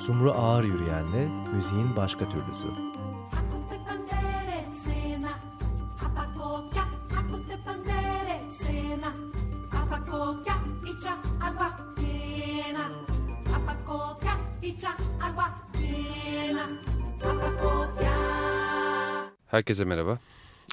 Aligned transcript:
Sumru 0.00 0.32
Ağır 0.32 0.64
Yürüyen'le 0.64 1.28
müziğin 1.54 1.96
başka 1.96 2.28
türlüsü. 2.28 2.68
Herkese 19.46 19.84
merhaba. 19.84 20.18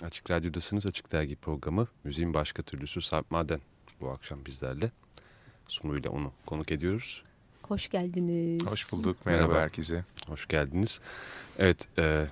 Açık 0.03 0.31
Radyo'dasınız. 0.31 0.85
Açık 0.85 1.11
Dergi 1.11 1.35
programı 1.35 1.87
Müziğin 2.03 2.33
Başka 2.33 2.63
Türlüsü 2.63 3.01
Sarp 3.01 3.31
Maden 3.31 3.61
bu 4.01 4.09
akşam 4.09 4.45
bizlerle. 4.45 4.91
Sumru 5.67 5.97
ile 5.97 6.09
onu 6.09 6.31
konuk 6.45 6.71
ediyoruz. 6.71 7.23
Hoş 7.67 7.89
geldiniz. 7.89 8.71
Hoş 8.71 8.91
bulduk. 8.91 9.25
Merhaba, 9.25 9.47
Merhaba. 9.47 9.63
herkese. 9.63 10.03
Hoş 10.27 10.47
geldiniz. 10.47 10.99
Evet, 11.59 11.87
e, 11.99 12.25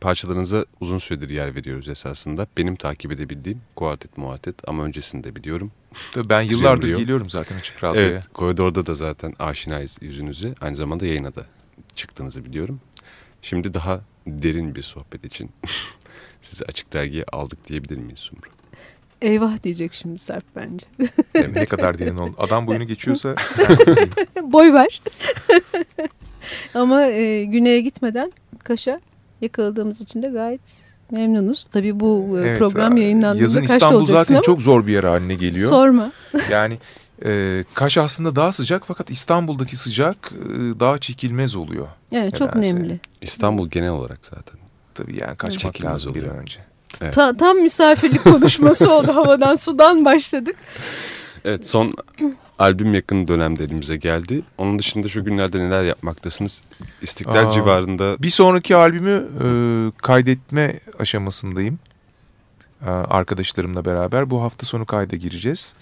parçalarınıza 0.00 0.64
uzun 0.80 0.98
süredir 0.98 1.30
yer 1.30 1.54
veriyoruz 1.54 1.88
esasında. 1.88 2.46
Benim 2.56 2.76
takip 2.76 3.12
edebildiğim 3.12 3.60
kuartet 3.76 4.18
muartet 4.18 4.68
ama 4.68 4.84
öncesinde 4.84 5.36
biliyorum. 5.36 5.72
Tabii 6.12 6.28
ben 6.28 6.42
yıllardır 6.42 6.96
geliyorum 6.96 7.30
zaten 7.30 7.56
Açık 7.56 7.84
Radyo'ya. 7.84 8.06
Evet, 8.08 8.28
koridorda 8.32 8.86
da 8.86 8.94
zaten 8.94 9.34
aşinayız 9.38 9.98
yüzünüze. 10.00 10.54
Aynı 10.60 10.76
zamanda 10.76 11.06
yayına 11.06 11.34
da 11.34 11.46
çıktığınızı 11.94 12.44
biliyorum. 12.44 12.80
Şimdi 13.42 13.74
daha 13.74 14.00
derin 14.26 14.74
bir 14.74 14.82
sohbet 14.82 15.24
için 15.24 15.50
sizi 16.42 16.64
Açık 16.64 16.92
Dergi'ye 16.92 17.24
aldık 17.32 17.68
diyebilir 17.68 17.98
miyiz 17.98 18.18
Sumru? 18.18 18.53
Eyvah 19.22 19.62
diyecek 19.62 19.94
şimdi 19.94 20.18
Serp 20.18 20.44
bence. 20.56 20.86
Yani 21.34 21.54
ne 21.54 21.64
kadar 21.64 21.98
derin 21.98 22.16
oldu. 22.16 22.34
Adam 22.38 22.66
boyunu 22.66 22.84
geçiyorsa... 22.84 23.34
Boy 24.42 24.72
ver. 24.72 25.02
Ama 26.74 27.02
e, 27.02 27.44
güneye 27.44 27.80
gitmeden 27.80 28.32
Kaş'a 28.64 29.00
yakaladığımız 29.40 30.00
için 30.00 30.22
de 30.22 30.28
gayet 30.28 30.60
memnunuz. 31.10 31.64
Tabii 31.64 32.00
bu 32.00 32.38
e, 32.38 32.40
evet, 32.40 32.58
program 32.58 32.96
yayınlandığında 32.96 33.42
Yazın 33.42 33.62
İstanbul 33.62 34.04
zaten 34.04 34.34
ama, 34.34 34.42
çok 34.42 34.62
zor 34.62 34.86
bir 34.86 34.92
yer 34.92 35.04
haline 35.04 35.34
geliyor. 35.34 35.70
Sorma. 35.70 36.12
Yani 36.50 36.78
e, 37.24 37.64
Kaş 37.74 37.98
aslında 37.98 38.36
daha 38.36 38.52
sıcak 38.52 38.82
fakat 38.86 39.10
İstanbul'daki 39.10 39.76
sıcak 39.76 40.32
e, 40.32 40.80
daha 40.80 40.98
çekilmez 40.98 41.56
oluyor. 41.56 41.88
Evet 42.12 42.36
çok 42.36 42.56
nemli. 42.56 43.00
İstanbul 43.22 43.68
genel 43.68 43.90
olarak 43.90 44.18
zaten. 44.22 44.60
Tabii 44.94 45.20
yani 45.20 45.36
kaçmak 45.36 45.76
evet. 45.76 45.84
lazım 45.84 46.14
bir 46.14 46.22
an 46.22 46.36
önce. 46.36 46.58
Evet. 47.02 47.14
Ta, 47.14 47.36
tam 47.36 47.58
misafirlik 47.58 48.24
konuşması 48.24 48.92
oldu 48.92 49.08
havadan 49.14 49.54
sudan 49.54 50.04
başladık. 50.04 50.56
Evet 51.44 51.66
son 51.66 51.92
albüm 52.58 52.94
yakın 52.94 53.28
dönemde 53.28 53.64
elimize 53.64 53.96
geldi. 53.96 54.42
Onun 54.58 54.78
dışında 54.78 55.08
şu 55.08 55.24
günlerde 55.24 55.58
neler 55.58 55.84
yapmaktasınız? 55.84 56.64
İstiklal 57.02 57.48
Aa, 57.48 57.50
civarında. 57.50 58.16
Bir 58.18 58.30
sonraki 58.30 58.76
albümü 58.76 59.28
e, 59.44 59.46
kaydetme 60.02 60.80
aşamasındayım. 60.98 61.78
E, 62.82 62.88
arkadaşlarımla 62.88 63.84
beraber 63.84 64.30
bu 64.30 64.42
hafta 64.42 64.66
sonu 64.66 64.84
kayda 64.84 65.16
gireceğiz. 65.16 65.74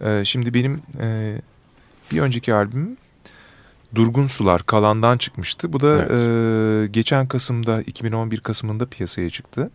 E, 0.00 0.24
şimdi 0.24 0.54
benim 0.54 0.82
e, 1.00 1.36
bir 2.12 2.20
önceki 2.20 2.54
albümüm 2.54 2.96
Durgun 3.94 4.26
Sular 4.26 4.62
Kalan'dan 4.62 5.18
çıkmıştı. 5.18 5.72
Bu 5.72 5.80
da 5.80 5.96
evet. 5.96 6.10
e, 6.10 6.92
geçen 6.92 7.28
Kasım'da 7.28 7.82
2011 7.82 8.40
Kasım'ında 8.40 8.86
piyasaya 8.86 9.30
çıktı. 9.30 9.70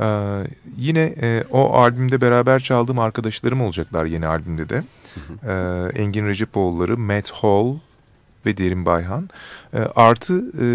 Ee, 0.00 0.46
yine 0.78 1.14
e, 1.22 1.44
o 1.50 1.72
albümde 1.72 2.20
beraber 2.20 2.58
çaldığım 2.60 2.98
arkadaşlarım 2.98 3.60
olacaklar 3.60 4.04
yeni 4.04 4.26
albümde 4.26 4.68
de. 4.68 4.82
Ee, 5.46 6.02
Engin 6.02 6.26
Recepoğulları, 6.26 6.98
Matt 6.98 7.30
Hall 7.30 7.74
ve 8.46 8.56
Derin 8.56 8.86
Bayhan. 8.86 9.30
Ee, 9.74 9.78
artı 9.78 10.34
e, 10.38 10.66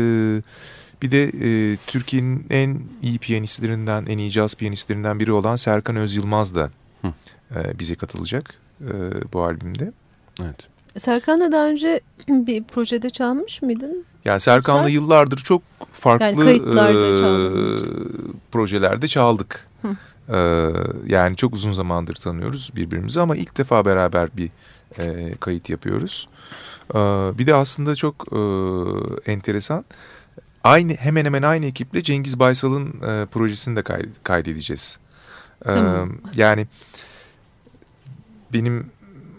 bir 1.01 1.11
de 1.11 1.23
e, 1.23 1.77
Türkiye'nin 1.87 2.45
en 2.49 2.79
iyi 3.01 3.19
piyanistlerinden, 3.19 4.05
en 4.05 4.17
iyi 4.17 4.31
caz 4.31 4.55
piyanistlerinden 4.55 5.19
biri 5.19 5.31
olan 5.31 5.55
Serkan 5.55 5.95
Öz 5.95 6.15
Yılmaz 6.15 6.55
da 6.55 6.69
e, 7.55 7.79
bize 7.79 7.95
katılacak 7.95 8.53
e, 8.81 8.93
bu 9.33 9.43
albümde. 9.43 9.91
Evet. 10.43 10.70
Serkan'la 10.97 11.51
daha 11.51 11.67
önce 11.67 12.01
bir 12.27 12.63
projede 12.63 13.09
çalmış 13.09 13.61
mıydın? 13.61 14.05
Yani 14.25 14.39
Serkan'la 14.39 14.83
Sen... 14.83 14.89
yıllardır 14.89 15.37
çok 15.37 15.61
farklı 15.93 16.45
yani 16.45 16.51
e, 16.51 17.21
projelerde 18.51 19.07
çaldık. 19.07 19.67
E, 20.29 20.37
yani 21.07 21.35
çok 21.35 21.53
uzun 21.53 21.71
zamandır 21.71 22.15
tanıyoruz 22.15 22.71
birbirimizi 22.75 23.21
ama 23.21 23.35
ilk 23.35 23.57
defa 23.57 23.85
beraber 23.85 24.29
bir 24.37 24.49
e, 24.99 25.35
kayıt 25.39 25.69
yapıyoruz. 25.69 26.27
E, 26.93 26.97
bir 27.37 27.47
de 27.47 27.55
aslında 27.55 27.95
çok 27.95 28.25
e, 28.33 28.39
enteresan. 29.31 29.85
Aynı 30.63 30.93
hemen 30.93 31.25
hemen 31.25 31.41
aynı 31.41 31.65
ekiple 31.65 32.01
Cengiz 32.01 32.39
Baysal'ın 32.39 32.87
e, 32.87 33.25
projesini 33.25 33.75
de 33.75 33.81
kay, 33.81 34.01
kaydedeceğiz. 34.23 34.99
E, 35.65 35.73
yani 36.35 36.67
benim 38.53 38.91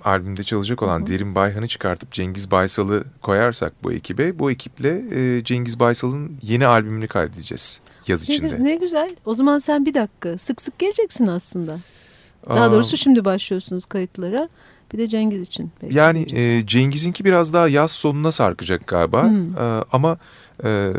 albümde 0.05 0.43
çalacak 0.43 0.83
olan 0.83 1.01
Hı 1.01 1.05
-hı. 1.05 1.07
Derin 1.07 1.35
Bayhan'ı 1.35 1.67
çıkartıp 1.67 2.13
Cengiz 2.13 2.51
Baysal'ı 2.51 3.05
koyarsak 3.23 3.73
bu 3.83 3.93
ekibe 3.93 4.39
bu 4.39 4.51
ekiple 4.51 5.03
e, 5.11 5.45
Cengiz 5.45 5.81
Baysal'ın 5.81 6.37
yeni 6.43 6.67
albümünü 6.67 7.09
kaydedeceğiz 7.09 7.81
yaz 8.09 8.29
ne, 8.29 8.35
içinde. 8.35 8.65
Ne 8.65 8.77
güzel. 8.77 9.17
O 9.25 9.35
zaman 9.35 9.59
sen 9.59 9.87
bir 9.87 9.95
dakika 9.95 10.39
sık 10.39 10.63
sık 10.63 10.79
geleceksin 10.79 11.27
aslında. 11.27 11.79
Daha 12.49 12.65
Aa, 12.65 12.73
doğrusu 12.73 12.97
şimdi 12.97 13.25
başlıyorsunuz 13.25 13.85
kayıtlara. 13.85 14.49
Bir 14.93 14.99
de 14.99 15.07
Cengiz 15.07 15.41
için. 15.41 15.71
Yani 15.91 16.27
e, 16.33 16.67
Cengiz'inki 16.67 17.25
biraz 17.25 17.53
daha 17.53 17.69
yaz 17.69 17.91
sonuna 17.93 18.33
sarkacak 18.33 18.87
galiba. 18.87 19.23
Hmm. 19.25 19.57
E, 19.57 19.85
ama 19.93 20.19
e, 20.65 20.93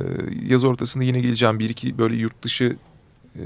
yaz 0.47 0.63
ortasında 0.63 1.03
yine 1.03 1.19
geleceğim. 1.19 1.59
Bir 1.59 1.69
iki 1.69 1.97
böyle 1.97 2.15
yurt 2.15 2.43
dışı 2.43 2.77
e, 3.35 3.43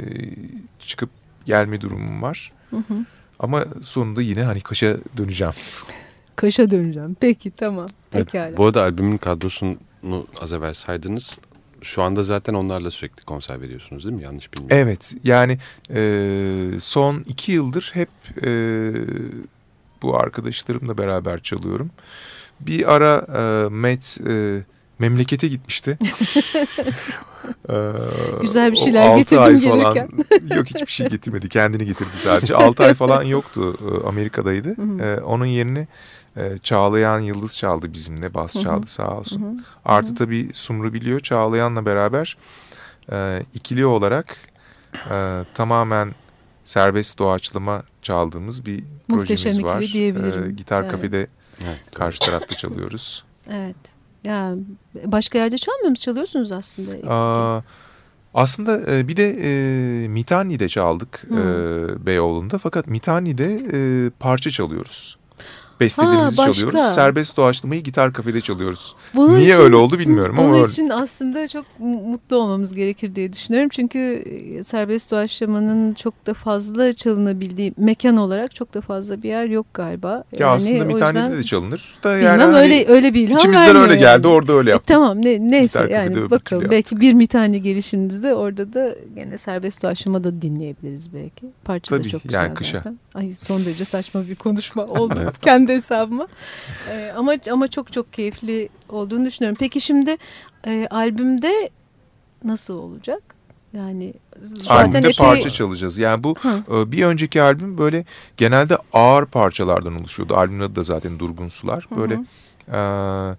çıkıp 0.79 1.09
gelme 1.45 1.81
durumum 1.81 2.21
var. 2.21 2.51
Hı 2.69 2.77
hı. 2.77 3.05
Ama 3.39 3.65
sonunda 3.83 4.21
yine 4.21 4.43
hani 4.43 4.61
Kaş'a 4.61 4.97
döneceğim. 5.17 5.53
Kaş'a 6.35 6.71
döneceğim. 6.71 7.17
Peki 7.19 7.51
tamam. 7.51 7.89
Pekala. 8.11 8.47
Evet, 8.47 8.57
bu 8.57 8.65
arada 8.65 8.81
albümün 8.81 9.17
kadrosunu 9.17 9.77
az 10.41 10.53
evvel 10.53 10.73
saydınız. 10.73 11.39
Şu 11.81 12.01
anda 12.01 12.23
zaten 12.23 12.53
onlarla 12.53 12.91
sürekli 12.91 13.23
konser 13.23 13.61
veriyorsunuz 13.61 14.03
değil 14.03 14.15
mi? 14.15 14.23
Yanlış 14.23 14.53
bilmiyorum. 14.53 14.77
Evet. 14.87 15.13
Yani 15.23 15.57
e, 15.93 16.79
son 16.79 17.23
iki 17.27 17.51
yıldır 17.51 17.91
hep 17.93 18.09
e, 18.45 18.91
bu 20.01 20.17
arkadaşlarımla 20.17 20.97
beraber 20.97 21.43
çalıyorum. 21.43 21.89
Bir 22.59 22.93
ara 22.93 23.25
e, 23.37 23.69
Met... 23.69 24.17
E, 24.27 24.61
memlekete 24.99 25.47
gitmişti. 25.47 25.97
ee, 27.69 27.91
Güzel 28.41 28.71
bir 28.71 28.77
şeyler 28.77 29.17
getirdim 29.17 29.59
gelirken. 29.59 30.09
yok 30.55 30.65
hiçbir 30.67 30.91
şey 30.91 31.09
getirmedi. 31.09 31.49
Kendini 31.49 31.85
getirdi 31.85 32.09
sadece. 32.15 32.55
6 32.55 32.83
ay 32.83 32.93
falan 32.93 33.23
yoktu. 33.23 33.77
E, 33.81 34.07
Amerika'daydı. 34.07 34.75
Ee, 35.01 35.21
onun 35.21 35.45
yerini 35.45 35.87
e, 36.37 36.57
Çağlayan 36.57 37.19
Yıldız 37.19 37.57
çaldı 37.57 37.93
bizimle. 37.93 38.33
Bas 38.33 38.53
çaldı 38.53 38.87
sağ 38.87 39.17
olsun. 39.17 39.65
Artı 39.85 40.15
tabii 40.15 40.49
Sumru 40.53 40.93
biliyor. 40.93 41.19
Çağlayan'la 41.19 41.85
beraber 41.85 42.37
e, 43.11 43.43
ikili 43.53 43.85
olarak 43.85 44.37
e, 45.11 45.43
tamamen 45.53 46.15
serbest 46.63 47.19
doğaçlama 47.19 47.83
çaldığımız 48.01 48.65
bir 48.65 48.83
Muhteşem 49.07 49.51
projemiz 49.51 49.63
var. 49.63 49.73
Muhteşem 49.73 49.81
ikili 49.81 49.93
diyebilirim. 49.93 50.49
E, 50.49 50.51
gitar 50.51 50.81
evet. 50.81 50.91
kafede 50.91 51.27
evet. 51.65 51.81
karşı 51.93 52.19
tarafta 52.19 52.55
çalıyoruz. 52.55 53.23
Evet. 53.51 53.96
Ya 54.23 54.55
başka 55.05 55.37
yerde 55.37 55.57
çalmıyor 55.57 55.89
musunuz? 55.89 56.03
Çalıyorsunuz 56.03 56.51
aslında. 56.51 57.13
Aa, 57.13 57.61
aslında 58.33 58.95
e, 58.95 59.07
bir 59.07 59.17
de 59.17 59.37
e, 59.41 60.07
Mitani'de 60.07 60.69
çaldık 60.69 61.23
e, 61.31 62.05
Beyoğlu'nda. 62.05 62.57
Fakat 62.57 62.87
Mitani'de 62.87 63.61
e, 63.73 64.09
parça 64.19 64.51
çalıyoruz 64.51 65.17
bestelerimizi 65.79 66.41
ha, 66.41 66.53
çalıyoruz. 66.53 66.79
Serbest 66.79 67.37
doğaçlamayı 67.37 67.83
gitar 67.83 68.13
kafede 68.13 68.41
çalıyoruz. 68.41 68.95
Bunun 69.15 69.35
Niye 69.35 69.47
için, 69.47 69.59
öyle 69.59 69.75
oldu 69.75 69.99
bilmiyorum 69.99 70.35
bunun 70.37 70.47
ama 70.47 70.57
Bunun 70.57 70.67
için 70.67 70.89
aslında 70.89 71.47
çok 71.47 71.65
mutlu 71.79 72.35
olmamız 72.35 72.75
gerekir 72.75 73.15
diye 73.15 73.33
düşünüyorum. 73.33 73.69
Çünkü 73.69 73.99
e, 73.99 74.63
serbest 74.63 75.11
doğaçlamanın 75.11 75.93
çok 75.93 76.25
da 76.25 76.33
fazla 76.33 76.93
çalınabildiği 76.93 77.73
mekan 77.77 78.17
olarak 78.17 78.55
çok 78.55 78.73
da 78.73 78.81
fazla 78.81 79.23
bir 79.23 79.29
yer 79.29 79.45
yok 79.45 79.65
galiba. 79.73 80.09
Ya 80.09 80.23
yani 80.39 80.51
aslında 80.51 80.83
Mithane'de 80.83 81.37
de 81.37 81.43
çalınır. 81.43 81.99
Da 82.03 82.17
yani 82.17 82.33
bilmem 82.33 82.53
hani 82.53 82.63
öyle, 82.63 82.87
öyle 82.87 83.13
bir 83.13 83.21
ilham 83.21 83.37
İçimizden 83.37 83.75
öyle 83.75 83.93
yani. 83.93 83.99
geldi 83.99 84.27
orada 84.27 84.53
öyle 84.53 84.69
e, 84.69 84.71
yaptık. 84.71 84.91
E, 84.91 84.93
tamam 84.93 85.17
ne, 85.21 85.51
neyse 85.51 85.87
yani 85.91 86.31
bakalım 86.31 86.67
belki 86.71 86.99
bir 87.01 87.13
Mithane 87.13 87.57
gelişimizde 87.57 88.33
orada 88.33 88.73
da 88.73 88.95
gene 89.15 89.37
serbest 89.37 89.83
doğaçlama 89.83 90.23
da 90.23 90.41
dinleyebiliriz 90.41 91.13
belki. 91.13 91.45
Parça 91.63 91.95
Tabii, 91.95 92.03
da 92.03 92.09
çok 92.09 92.23
güzel 92.23 92.43
yani 92.43 92.53
kışa. 92.53 92.77
zaten. 92.77 92.99
Ay 93.15 93.31
son 93.37 93.65
derece 93.65 93.85
saçma 93.85 94.21
bir 94.29 94.35
konuşma 94.35 94.85
oldu. 94.85 95.15
Kendi 95.41 95.66
kendi 95.67 95.73
hesabıma. 95.73 96.27
E, 96.91 97.11
ama 97.17 97.33
ama 97.51 97.67
çok 97.67 97.93
çok 97.93 98.13
keyifli 98.13 98.69
olduğunu 98.89 99.25
düşünüyorum. 99.25 99.57
Peki 99.59 99.81
şimdi 99.81 100.17
e, 100.67 100.87
albümde 100.89 101.69
nasıl 102.43 102.73
olacak? 102.73 103.21
Yani 103.73 104.13
zaten 104.41 104.75
albümde 104.75 104.97
epey... 104.97 105.13
parça 105.13 105.49
çalacağız. 105.49 105.97
Yani 105.97 106.23
bu 106.23 106.35
e, 106.45 106.91
bir 106.91 107.05
önceki 107.05 107.41
albüm 107.41 107.77
böyle 107.77 108.05
genelde 108.37 108.77
ağır 108.93 109.25
parçalardan 109.25 109.99
oluşuyordu. 109.99 110.35
Albümün 110.35 110.63
adı 110.63 110.75
da 110.75 110.83
zaten 110.83 111.19
Durgun 111.19 111.47
Sular. 111.47 111.87
Böyle 111.97 112.15
hı 112.15 112.23
hı. 112.71 112.75
E, 112.75 113.37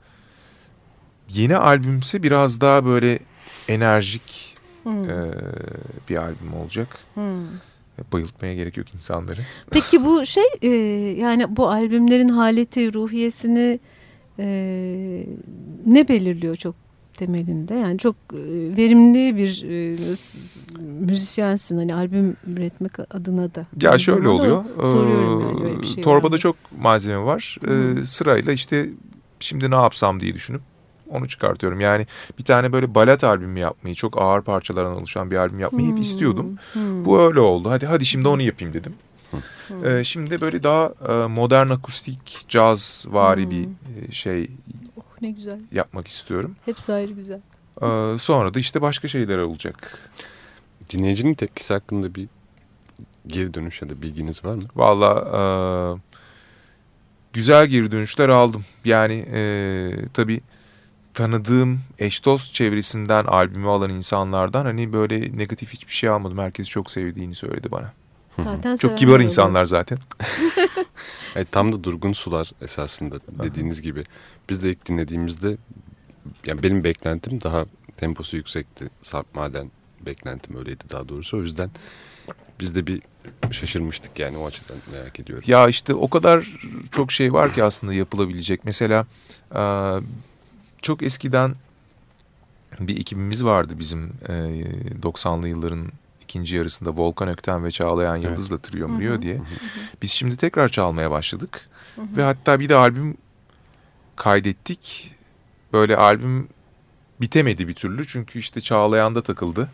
yeni 1.29 1.57
albümse 1.57 2.23
biraz 2.23 2.61
daha 2.61 2.85
böyle 2.85 3.19
enerjik 3.69 4.57
hmm. 4.83 5.11
e, 5.11 5.35
bir 6.09 6.17
albüm 6.17 6.55
olacak. 6.55 6.99
Hmm. 7.15 7.47
Bayıltmaya 8.13 8.55
gerek 8.55 8.77
yok 8.77 8.95
insanları. 8.95 9.41
Peki 9.71 10.05
bu 10.05 10.27
şey 10.27 10.45
e, 10.63 10.69
yani 11.21 11.57
bu 11.57 11.69
albümlerin 11.69 12.29
haleti, 12.29 12.95
ruhiyesini 12.95 13.81
e, 14.39 14.47
ne 15.87 16.09
belirliyor 16.09 16.57
çok 16.57 16.75
temelinde? 17.15 17.75
Yani 17.75 17.99
çok 17.99 18.17
e, 18.33 18.43
verimli 18.77 19.37
bir 19.37 19.63
e, 19.63 19.97
müzisyensin 20.81 21.77
hani 21.77 21.95
albüm 21.95 22.37
üretmek 22.47 22.93
adına 23.11 23.55
da. 23.55 23.67
Ya 23.83 23.99
şöyle 23.99 24.29
oluyor. 24.29 24.65
Soruyorum 24.83 25.41
yani 25.41 25.61
böyle 25.61 25.81
bir 25.81 25.87
şey 25.87 26.05
Torbada 26.05 26.39
çok 26.39 26.57
malzeme 26.79 27.25
var. 27.25 27.59
Ee, 27.69 28.05
sırayla 28.05 28.53
işte 28.53 28.91
şimdi 29.41 29.71
ne 29.71 29.75
yapsam 29.75 30.21
diye 30.21 30.35
düşünüp 30.35 30.61
onu 31.09 31.29
çıkartıyorum. 31.29 31.81
Yani 31.81 32.07
bir 32.39 32.45
tane 32.45 32.73
böyle 32.73 32.95
balet 32.95 33.25
albümü 33.25 33.59
yapmayı, 33.59 33.95
çok 33.95 34.23
ağır 34.23 34.43
parçalardan 34.43 34.97
oluşan 34.97 35.31
bir 35.31 35.37
albüm 35.37 35.61
yapmayı 35.61 35.89
hmm. 35.89 35.97
hep 35.97 36.05
istiyordum. 36.05 36.59
Hmm. 36.73 37.05
Bu 37.05 37.21
öyle 37.21 37.41
oldu. 37.41 37.71
Hadi 37.71 37.87
hadi 37.87 38.07
şimdi 38.07 38.29
onu 38.29 38.43
yapayım 38.43 38.75
dedim. 38.75 38.95
Hmm. 39.69 39.87
Ee, 39.87 40.05
şimdi 40.05 40.41
böyle 40.41 40.63
daha 40.63 40.93
e, 41.09 41.27
modern 41.27 41.71
akustik, 41.71 42.45
caz 42.49 43.07
vari 43.09 43.43
hmm. 43.43 43.51
bir 43.51 43.69
e, 44.09 44.13
şey 44.13 44.51
oh, 44.97 45.23
ne 45.23 45.31
güzel. 45.31 45.61
yapmak 45.73 46.09
istiyorum. 46.09 46.57
Hepsi 46.65 46.93
ayrı 46.93 47.13
güzel. 47.13 47.41
Ee, 47.83 48.19
sonra 48.19 48.55
da 48.55 48.59
işte 48.59 48.83
başka 48.83 49.09
şeyler 49.09 49.39
olacak. 49.39 50.11
Dinleyicinin 50.91 51.35
tepkisi 51.35 51.75
hakkında 51.75 52.15
bir 52.15 52.29
geri 53.27 53.55
dönüş 53.55 53.83
ya 53.83 53.89
da 53.89 54.03
bilginiz 54.03 54.45
var 54.45 54.55
mı? 54.55 54.63
Valla 54.77 55.29
e, 55.37 55.41
güzel 57.33 57.67
geri 57.67 57.93
dönüşler 57.93 58.29
aldım. 58.29 58.65
Yani 58.85 59.27
e, 59.33 59.91
tabii 60.15 60.41
tanıdığım 61.19 61.81
eş 61.99 62.25
dost 62.25 62.55
çevresinden 62.55 63.25
albümü 63.25 63.69
alan 63.69 63.91
insanlardan 63.91 64.65
hani 64.65 64.93
böyle 64.93 65.39
negatif 65.39 65.73
hiçbir 65.73 65.93
şey 65.93 66.11
almadım. 66.11 66.39
Herkes 66.39 66.69
çok 66.69 66.91
sevdiğini 66.91 67.35
söyledi 67.35 67.71
bana. 67.71 67.93
Zaten 68.45 68.77
çok 68.77 68.99
kibar 68.99 69.21
insanlar 69.21 69.65
zaten. 69.65 69.99
evet, 71.37 71.53
tam 71.53 71.73
da 71.73 71.85
durgun 71.85 72.13
sular 72.13 72.51
esasında 72.63 73.21
dediğiniz 73.43 73.83
gibi. 73.83 74.05
Biz 74.51 74.65
de 74.65 74.71
ilk 74.71 74.89
dinlediğimizde 74.89 75.57
yani 76.47 76.63
benim 76.63 76.85
beklentim 76.85 77.43
daha 77.43 77.65
temposu 77.97 78.37
yüksekti. 78.37 78.91
Sarp 79.03 79.35
Maden 79.35 79.71
beklentim 80.07 80.57
öyleydi 80.57 80.85
daha 80.91 81.09
doğrusu. 81.09 81.37
O 81.37 81.41
yüzden 81.41 81.71
biz 82.61 82.75
de 82.75 82.87
bir 82.87 83.03
şaşırmıştık 83.51 84.19
yani 84.19 84.39
o 84.39 84.47
açıdan 84.47 84.77
merak 84.93 85.21
ediyorum. 85.21 85.45
Ya 85.47 85.69
işte 85.69 85.95
o 85.95 86.09
kadar 86.09 86.61
çok 86.93 87.13
şey 87.13 87.33
var 87.33 87.55
ki 87.55 87.65
aslında 87.65 87.95
yapılabilecek. 87.95 88.65
Mesela 88.65 89.07
çok 90.83 91.03
eskiden 91.03 91.55
bir 92.81 93.01
ekibimiz 93.01 93.45
vardı 93.45 93.75
bizim 93.79 94.13
90'lı 95.03 95.49
yılların 95.49 95.87
ikinci 96.23 96.57
yarısında 96.57 96.91
Volkan 96.91 97.29
Ökten 97.29 97.65
ve 97.65 97.71
Çağlayan 97.71 98.17
Yıldız'la 98.17 98.55
evet. 98.55 98.65
Trio 98.65 98.89
Mrio 98.89 99.23
diye. 99.23 99.41
Biz 100.03 100.11
şimdi 100.11 100.37
tekrar 100.37 100.69
çalmaya 100.69 101.11
başladık. 101.11 101.69
Ve 101.99 102.23
hatta 102.23 102.61
bir 102.61 102.69
de 102.69 102.75
albüm 102.75 103.17
kaydettik. 104.17 105.15
Böyle 105.73 105.97
albüm 105.97 106.49
bitemedi 107.21 107.69
bir 107.69 107.75
türlü 107.75 108.07
çünkü 108.07 108.39
işte 108.39 108.61
Çağlayan'da 108.61 109.23
takıldı. 109.23 109.69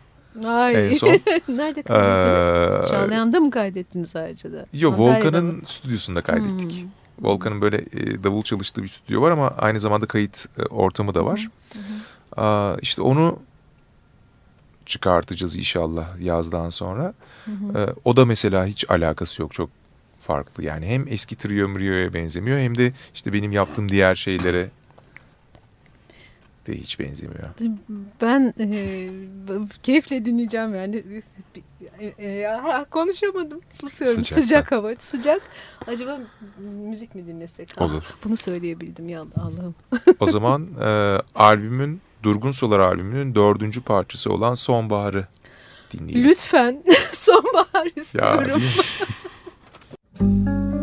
Ay. 0.45 0.91
En 0.91 0.95
son. 0.95 1.09
Nerede 1.49 1.83
kaydettiniz? 1.83 2.87
Ee, 2.87 2.89
Çağlayan'da 2.89 3.41
mı 3.41 3.51
kaydettiniz 3.51 4.17
ayrıca 4.17 4.53
da? 4.53 4.67
Yok 4.73 4.99
Volkan'ın 4.99 5.62
stüdyosunda 5.67 6.23
kaydettik. 6.23 6.83
Hmm. 6.83 6.89
Volkan'ın 7.21 7.61
böyle 7.61 7.77
e, 7.77 8.25
davul 8.25 8.43
çalıştığı 8.43 8.83
bir 8.83 8.89
stüdyo 8.89 9.23
var 9.23 9.31
ama 9.31 9.49
aynı 9.49 9.81
zamanda 9.81 10.07
kayıt 10.07 10.47
e, 10.59 10.63
ortamı 10.63 11.15
da 11.15 11.25
var. 11.25 11.49
Hı 11.73 11.79
hı. 11.79 12.43
Aa, 12.43 12.77
işte 12.83 13.03
onu 13.03 13.39
çıkartacağız 14.87 15.57
inşallah 15.57 16.21
yazdan 16.21 16.71
sonra. 16.71 17.15
Hı 17.45 17.51
hı. 17.51 17.79
Ee, 17.79 17.95
o 18.05 18.17
da 18.17 18.25
mesela 18.25 18.67
hiç 18.67 18.91
alakası 18.91 19.43
yok 19.43 19.55
çok 19.55 19.71
farklı. 20.21 20.65
Yani 20.65 20.87
hem 20.87 21.09
eski 21.09 21.37
Trio 21.37 21.69
Mrio'ya 21.69 22.15
benzemiyor 22.15 22.59
hem 22.59 22.79
de 22.79 22.93
işte 23.15 23.33
benim 23.33 23.53
yaptığım 23.53 23.89
diğer 23.89 24.15
şeylere 24.15 24.71
de 26.67 26.77
hiç 26.77 27.01
benzemiyor. 27.01 27.49
Ben 28.21 28.55
e, 28.61 29.09
keyifle 29.83 30.25
dinleyeceğim 30.25 30.75
yani. 30.75 31.05
E, 32.01 32.07
e, 32.07 32.85
konuşamadım. 32.91 33.61
Susuyorum. 33.71 34.25
Sıcak, 34.25 34.43
sıcak 34.43 34.73
hava. 34.73 34.95
Sıcak. 34.99 35.43
Acaba 35.87 36.21
müzik 36.61 37.15
mi 37.15 37.27
dinlesek? 37.27 37.81
Olur. 37.81 38.03
Ah, 38.07 38.15
bunu 38.25 38.37
söyleyebildim 38.37 39.09
ya 39.09 39.21
Allah'ım. 39.37 39.75
o 40.21 40.27
zaman 40.27 40.69
e, 40.83 41.19
albümün 41.35 42.01
Durgun 42.23 42.53
Sular 42.53 42.81
albümünün 42.81 43.35
dördüncü 43.35 43.83
parçası 43.83 44.33
olan 44.33 44.55
Sonbahar'ı 44.55 45.27
dinleyelim. 45.93 46.25
Lütfen 46.31 46.83
Sonbahar 47.13 47.89
istiyorum. 47.97 48.63
Ya, 50.21 50.74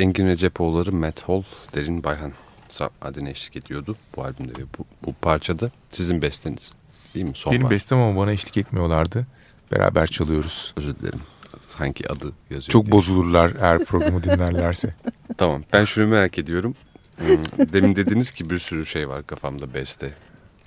Engin 0.00 0.26
Recepoğulları 0.26 0.92
Matt 0.92 1.20
Hall, 1.20 1.42
Derin 1.74 2.04
Bayhan 2.04 2.32
adına 3.02 3.28
eşlik 3.30 3.56
ediyordu 3.56 3.96
bu 4.16 4.24
albümde 4.24 4.52
ve 4.52 4.64
bu, 4.78 4.84
bu 5.06 5.12
parçada 5.12 5.70
sizin 5.90 6.22
besteniz 6.22 6.72
değil 7.14 7.26
mi? 7.26 7.32
Son 7.34 7.54
Benim 7.54 7.70
bestem 7.70 7.98
ama 7.98 8.20
bana 8.20 8.32
eşlik 8.32 8.56
etmiyorlardı. 8.56 9.26
Beraber 9.72 10.06
çalıyoruz. 10.06 10.74
Özür 10.76 10.96
dilerim. 10.96 11.20
Sanki 11.60 12.08
adı 12.08 12.32
yazıyor. 12.50 12.72
Çok 12.72 12.84
diye. 12.84 12.92
bozulurlar 12.92 13.52
eğer 13.60 13.84
programı 13.84 14.22
dinlerlerse. 14.22 14.94
tamam 15.38 15.62
ben 15.72 15.84
şunu 15.84 16.06
merak 16.06 16.38
ediyorum. 16.38 16.74
Hmm, 17.16 17.72
demin 17.72 17.96
dediniz 17.96 18.30
ki 18.30 18.50
bir 18.50 18.58
sürü 18.58 18.86
şey 18.86 19.08
var 19.08 19.26
kafamda 19.26 19.74
beste. 19.74 20.14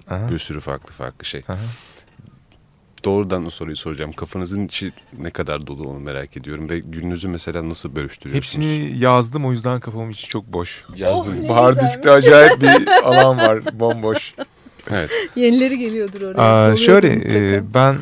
Aha. 0.09 0.29
Bir 0.31 0.39
sürü 0.39 0.59
farklı 0.59 0.93
farklı 0.93 1.25
şey. 1.25 1.43
Aha 1.47 1.59
doğrudan 3.03 3.45
o 3.45 3.49
soruyu 3.49 3.75
soracağım. 3.75 4.13
Kafanızın 4.13 4.65
içi 4.65 4.91
ne 5.17 5.29
kadar 5.29 5.67
dolu 5.67 5.87
onu 5.87 5.99
merak 5.99 6.37
ediyorum. 6.37 6.69
Ve 6.69 6.79
gününüzü 6.79 7.27
mesela 7.27 7.69
nasıl 7.69 7.95
bölüştürüyorsunuz? 7.95 8.67
Hepsini 8.67 8.97
yazdım 8.99 9.45
o 9.45 9.51
yüzden 9.51 9.79
kafamın 9.79 10.11
içi 10.11 10.27
çok 10.27 10.45
boş. 10.53 10.85
Yazdım. 10.95 11.35
Oh, 11.43 11.49
Bahar 11.49 11.81
diskte 11.81 12.11
acayip 12.11 12.61
bir 12.61 12.87
alan 13.03 13.37
var 13.37 13.79
bomboş. 13.79 14.33
Evet. 14.91 15.11
Yenileri 15.35 15.77
geliyordur 15.77 16.21
oraya. 16.21 16.65
Aa, 16.65 16.75
şöyle 16.75 17.07
e, 17.55 17.63
ben 17.73 17.97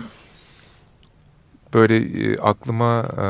böyle 1.73 1.97
e, 1.97 2.37
aklıma 2.37 3.05
e, 3.17 3.25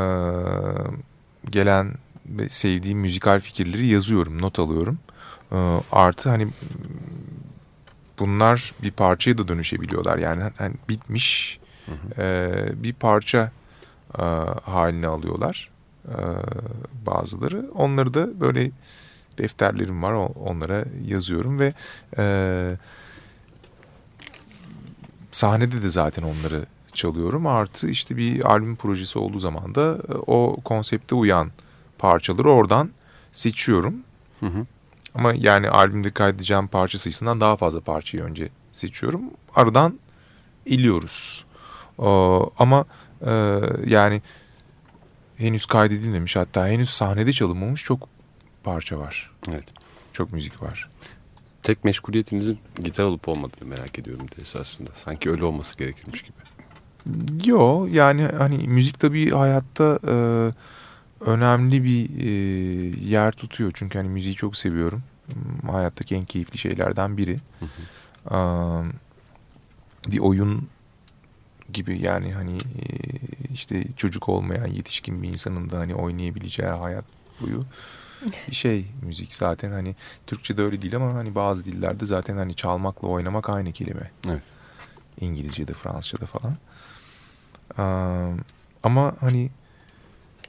gelen 1.51 1.94
ve 2.25 2.50
sevdiğim 2.50 3.00
müzikal 3.00 3.40
fikirleri 3.42 3.88
yazıyorum, 3.88 4.42
not 4.42 4.60
alıyorum. 4.60 5.00
E, 5.51 5.58
artı 5.92 6.30
hani 6.30 6.48
bunlar 8.20 8.74
bir 8.84 8.92
parçaya 8.92 9.38
da 9.38 9.48
dönüşebiliyorlar. 9.48 10.18
Yani 10.18 10.44
hani 10.58 10.74
bitmiş 10.90 11.61
e, 12.17 12.51
bir 12.75 12.93
parça 12.93 13.51
e, 14.19 14.23
haline 14.63 15.07
alıyorlar 15.07 15.69
e, 16.07 16.17
bazıları. 17.05 17.71
Onları 17.75 18.13
da 18.13 18.39
böyle 18.39 18.71
defterlerim 19.38 20.03
var 20.03 20.13
onlara 20.45 20.85
yazıyorum 21.05 21.59
ve 21.59 21.73
e, 22.17 22.23
sahnede 25.31 25.81
de 25.81 25.89
zaten 25.89 26.23
onları 26.23 26.65
çalıyorum. 26.93 27.47
Artı 27.47 27.89
işte 27.89 28.17
bir 28.17 28.51
albüm 28.51 28.75
projesi 28.75 29.19
olduğu 29.19 29.39
zaman 29.39 29.75
da 29.75 29.97
e, 30.09 30.13
o 30.13 30.57
konsepte 30.65 31.15
uyan 31.15 31.51
parçaları 31.97 32.50
oradan 32.50 32.89
seçiyorum. 33.31 33.95
Hı 34.39 34.45
hı. 34.45 34.65
Ama 35.15 35.33
yani 35.33 35.69
albümde 35.69 36.11
kaydedeceğim 36.11 36.67
parça 36.67 36.97
sayısından 36.97 37.41
daha 37.41 37.55
fazla 37.55 37.79
parçayı 37.81 38.23
önce 38.23 38.50
seçiyorum. 38.71 39.22
Aradan 39.55 40.00
iliyoruz. 40.65 41.46
Ama 42.58 42.86
e, 43.25 43.60
yani 43.88 44.22
henüz 45.38 45.66
kaydedilmemiş 45.66 46.36
hatta 46.36 46.68
henüz 46.68 46.90
sahnede 46.90 47.34
çalınmamış 47.34 47.84
çok 47.84 48.10
parça 48.64 49.00
var. 49.00 49.32
Evet. 49.50 49.66
Çok 50.14 50.34
müzik 50.34 50.64
var. 50.64 50.90
Tek 51.64 51.84
meşguliyetinizin 51.84 52.60
gitar 52.84 53.04
olup 53.04 53.27
olmadığını 53.27 53.70
merak 53.70 54.00
ediyorum 54.00 54.27
de 54.27 54.42
esasında. 54.42 54.90
Sanki 54.96 55.30
öyle 55.32 55.44
olması 55.44 55.77
gerekirmiş 55.77 56.22
gibi. 56.22 56.34
Yo 57.46 57.88
yani 57.92 58.24
hani 58.38 58.58
müzik 58.58 59.00
tabii 59.00 59.30
hayatta 59.30 60.00
e, 60.08 60.14
önemli 61.25 61.84
bir 61.84 62.20
e, 62.20 62.30
yer 63.06 63.32
tutuyor. 63.32 63.72
Çünkü 63.74 63.98
hani 63.98 64.10
müziği 64.10 64.36
çok 64.36 64.58
seviyorum. 64.58 65.04
Hmm, 65.25 65.70
hayattaki 65.70 66.16
en 66.16 66.25
keyifli 66.25 66.58
şeylerden 66.58 67.18
biri. 67.18 67.40
Hı 67.60 67.66
hı. 67.66 68.38
Um, 68.38 68.94
bir 70.08 70.20
oyun 70.20 70.68
gibi 71.74 72.00
yani 72.01 72.34
hani 72.34 72.57
işte 73.53 73.84
çocuk 73.98 74.29
olmayan 74.29 74.68
yetişkin 74.68 75.24
bir 75.24 75.29
insanın 75.29 75.70
da 75.70 75.77
hani 75.79 75.96
oynayabileceği 75.96 76.70
hayat 76.70 77.05
boyu 77.42 77.66
bir 78.50 78.55
şey 78.55 78.86
müzik 79.01 79.36
zaten 79.36 79.72
hani 79.72 79.96
Türkçe'de 80.27 80.62
öyle 80.62 80.81
değil 80.81 80.96
ama 80.96 81.14
hani 81.14 81.36
bazı 81.36 81.66
dillerde 81.66 82.05
zaten 82.05 82.38
hani 82.38 82.55
çalmakla 82.55 83.07
oynamak 83.07 83.50
aynı 83.50 83.72
kelime. 83.72 84.12
Evet. 84.29 84.44
İngilizce'de, 85.22 85.74
Fransızca'da 85.74 86.25
falan. 86.25 86.57
Ama 88.84 89.16
hani 89.20 89.50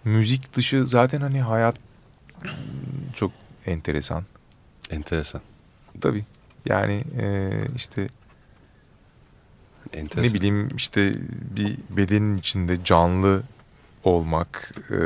müzik 0.05 0.55
dışı 0.55 0.87
zaten 0.87 1.21
hani 1.21 1.41
hayat 1.41 1.77
çok 3.15 3.33
enteresan. 3.67 4.25
Enteresan. 4.91 5.41
Tabii. 6.01 6.25
Yani 6.67 7.05
e, 7.19 7.51
işte 7.77 8.09
Enteresan. 9.93 10.25
ne 10.25 10.35
bileyim 10.35 10.69
işte 10.77 11.15
bir 11.57 11.77
bedenin 11.91 12.39
içinde 12.39 12.85
canlı 12.85 13.43
olmak, 14.05 14.75
e, 14.91 14.99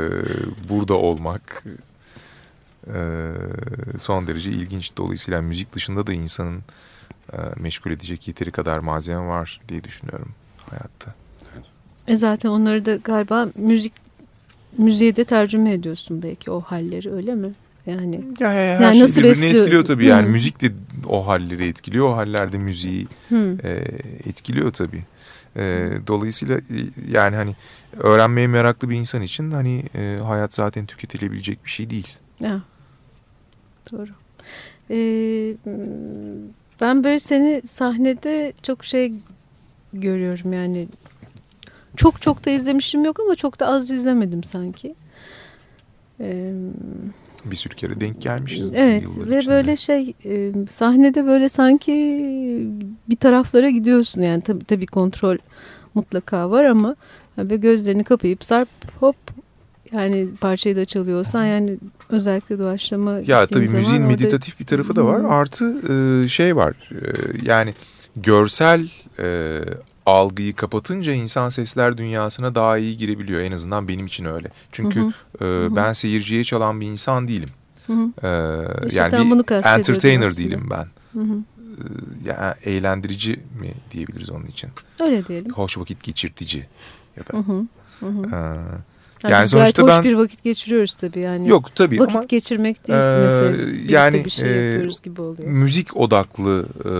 burada 0.69 0.93
olmak 0.93 1.63
e, 2.87 2.97
son 3.97 4.27
derece 4.27 4.51
ilginç. 4.51 4.97
Dolayısıyla 4.97 5.41
müzik 5.41 5.73
dışında 5.73 6.07
da 6.07 6.13
insanın 6.13 6.61
e, 7.33 7.37
meşgul 7.55 7.91
edecek 7.91 8.27
yeteri 8.27 8.51
kadar 8.51 8.79
malzeme 8.79 9.27
var 9.27 9.61
diye 9.69 9.83
düşünüyorum 9.83 10.31
hayatta. 10.69 11.15
E 12.07 12.15
zaten 12.15 12.49
onları 12.49 12.85
da 12.85 12.95
galiba 12.95 13.49
müzik 13.55 13.93
müziğe 14.77 15.15
de 15.15 15.23
tercüme 15.23 15.73
ediyorsun 15.73 16.21
belki 16.21 16.51
o 16.51 16.61
halleri 16.61 17.13
öyle 17.13 17.35
mi? 17.35 17.53
Yani, 17.87 18.23
ya, 18.39 18.53
ya, 18.53 18.75
her 18.75 18.81
yani 18.81 18.93
şey 18.93 19.03
nasıl 19.03 19.17
birbirini 19.17 19.31
besliyor? 19.31 19.53
etkiliyor 19.53 19.85
tabii. 19.85 20.05
Yani 20.05 20.29
müzik 20.29 20.61
de 20.61 20.71
o 21.07 21.27
halleri 21.27 21.67
etkiliyor. 21.67 22.09
O 22.09 22.17
hallerde 22.17 22.57
müziği 22.57 23.07
e, 23.63 23.69
etkiliyor 24.25 24.71
tabii. 24.71 25.03
E, 25.55 25.89
dolayısıyla 26.07 26.59
yani 27.11 27.35
hani 27.35 27.55
öğrenmeye 27.97 28.47
meraklı 28.47 28.89
bir 28.89 28.95
insan 28.95 29.21
için 29.21 29.51
hani 29.51 29.83
e, 29.95 30.19
hayat 30.23 30.53
zaten 30.53 30.85
tüketilebilecek 30.85 31.65
bir 31.65 31.69
şey 31.69 31.89
değil. 31.89 32.17
Ya. 32.39 32.61
Doğru. 33.91 34.09
Ee, 34.89 35.55
ben 36.81 37.03
böyle 37.03 37.19
seni 37.19 37.61
sahnede 37.67 38.53
çok 38.63 38.85
şey 38.85 39.13
görüyorum 39.93 40.53
yani 40.53 40.87
çok 41.95 42.21
çok 42.21 42.45
da 42.45 42.49
izlemişim 42.49 43.05
yok 43.05 43.19
ama 43.19 43.35
çok 43.35 43.59
da 43.59 43.67
az 43.67 43.91
izlemedim 43.91 44.43
sanki. 44.43 44.95
Ee, 46.19 46.53
bir 47.51 47.55
sürü 47.55 47.75
kere 47.75 47.99
denk 47.99 48.21
gelmişiz. 48.21 48.73
Evet 48.75 49.03
ve 49.17 49.37
içinde. 49.37 49.53
böyle 49.53 49.75
şey 49.75 50.13
e, 50.25 50.51
sahnede 50.69 51.25
böyle 51.25 51.49
sanki 51.49 51.93
bir 53.09 53.15
taraflara 53.15 53.69
gidiyorsun 53.69 54.21
yani 54.21 54.41
tabii 54.41 54.65
tabii 54.65 54.85
kontrol 54.85 55.37
mutlaka 55.93 56.51
var 56.51 56.63
ama 56.63 56.95
ve 57.37 57.57
gözlerini 57.57 58.03
kapayıp 58.03 58.43
sarp 58.43 58.69
hop 58.99 59.15
yani 59.91 60.27
parçayı 60.41 60.75
da 60.75 60.85
çalıyorsan 60.85 61.45
yani 61.45 61.77
özellikle 62.09 62.59
doğaçlama 62.59 63.19
Ya 63.27 63.47
tabii 63.47 63.69
müziğin 63.69 64.03
meditatif 64.03 64.59
bir 64.59 64.65
tarafı 64.65 64.95
da 64.95 65.05
var. 65.05 65.21
Artı 65.29 65.75
e, 65.93 66.27
şey 66.27 66.55
var. 66.55 66.75
E, 66.91 66.97
yani 67.43 67.73
görsel 68.15 68.89
algıyı 70.07 70.55
kapatınca 70.55 71.13
insan 71.13 71.49
sesler 71.49 71.97
dünyasına 71.97 72.55
daha 72.55 72.77
iyi 72.77 72.97
girebiliyor. 72.97 73.41
En 73.41 73.51
azından 73.51 73.87
benim 73.87 74.05
için 74.05 74.25
öyle. 74.25 74.47
Çünkü 74.71 74.99
hı 75.01 75.11
hı. 75.39 75.67
E, 75.71 75.75
ben 75.75 75.93
seyirciye 75.93 76.43
çalan 76.43 76.81
bir 76.81 76.85
insan 76.85 77.27
değilim. 77.27 77.49
Hı 77.87 77.93
hı. 77.93 78.11
E, 78.23 78.27
yani 78.95 79.11
bir 79.11 79.53
entertainer 79.53 80.25
aslında. 80.25 80.37
değilim 80.37 80.67
ben. 80.71 80.85
Hı 81.13 81.19
hı. 81.19 81.33
E, 81.33 81.83
yani 82.25 82.53
eğlendirici 82.63 83.39
mi 83.61 83.73
diyebiliriz 83.91 84.29
onun 84.29 84.45
için? 84.45 84.69
Öyle 85.01 85.27
diyelim. 85.27 85.53
Hoş 85.53 85.77
vakit 85.77 86.03
geçirtici 86.03 86.67
ya 87.17 87.23
da. 87.27 87.37
Hı 87.37 87.41
hı. 87.41 87.65
Hı 87.99 88.05
hı. 88.05 88.35
E, 88.35 88.37
yani, 89.23 89.33
yani 89.33 89.49
sonuçta 89.49 89.83
hoş 89.83 89.91
ben, 89.91 90.03
bir 90.03 90.13
vakit 90.13 90.43
geçiriyoruz 90.43 90.95
tabii 90.95 91.19
yani. 91.19 91.49
Yok 91.49 91.75
tabii 91.75 91.99
vakit 91.99 92.15
ama 92.15 92.25
geçirmek 92.25 92.87
değil 92.87 92.99
e, 92.99 93.23
mesela 93.25 93.71
yani 93.87 94.25
bir 94.25 94.29
şey 94.29 94.47
yapıyoruz 94.47 95.01
gibi 95.01 95.21
oluyor. 95.21 95.49
Müzik 95.49 95.97
odaklı 95.97 96.65
e, 96.85 96.91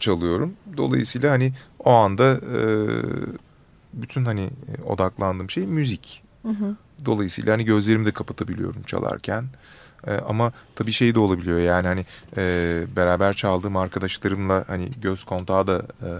çalıyorum. 0.00 0.52
Dolayısıyla 0.76 1.32
hani 1.32 1.52
o 1.78 1.90
anda 1.90 2.32
e, 2.32 2.60
bütün 3.94 4.24
hani 4.24 4.50
odaklandığım 4.86 5.50
şey 5.50 5.66
müzik. 5.66 6.22
Hı 6.42 6.48
hı. 6.48 6.76
Dolayısıyla 7.04 7.52
hani 7.52 7.64
gözlerimi 7.64 8.06
de 8.06 8.12
kapatabiliyorum 8.12 8.82
çalarken. 8.82 9.44
E, 10.06 10.12
ama 10.12 10.52
tabii 10.74 10.92
şey 10.92 11.14
de 11.14 11.18
olabiliyor 11.18 11.58
yani 11.58 11.86
hani 11.86 12.04
e, 12.36 12.84
beraber 12.96 13.32
çaldığım 13.32 13.76
arkadaşlarımla 13.76 14.64
hani 14.66 14.88
göz 15.02 15.24
kontağı 15.24 15.66
da 15.66 15.82
e, 16.02 16.10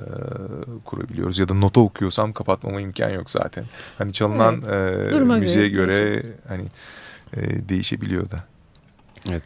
kurabiliyoruz. 0.84 1.38
Ya 1.38 1.48
da 1.48 1.54
nota 1.54 1.80
okuyorsam 1.80 2.32
kapatmama 2.32 2.80
imkan 2.80 3.10
yok 3.10 3.30
zaten. 3.30 3.64
Hani 3.98 4.12
çalınan 4.12 4.62
evet. 4.70 5.12
e, 5.12 5.18
müziğe 5.18 5.68
göre, 5.68 5.92
göre 5.92 6.32
hani 6.48 6.64
e, 7.36 7.68
değişebiliyor 7.68 8.30
da. 8.30 8.44
Evet 9.30 9.42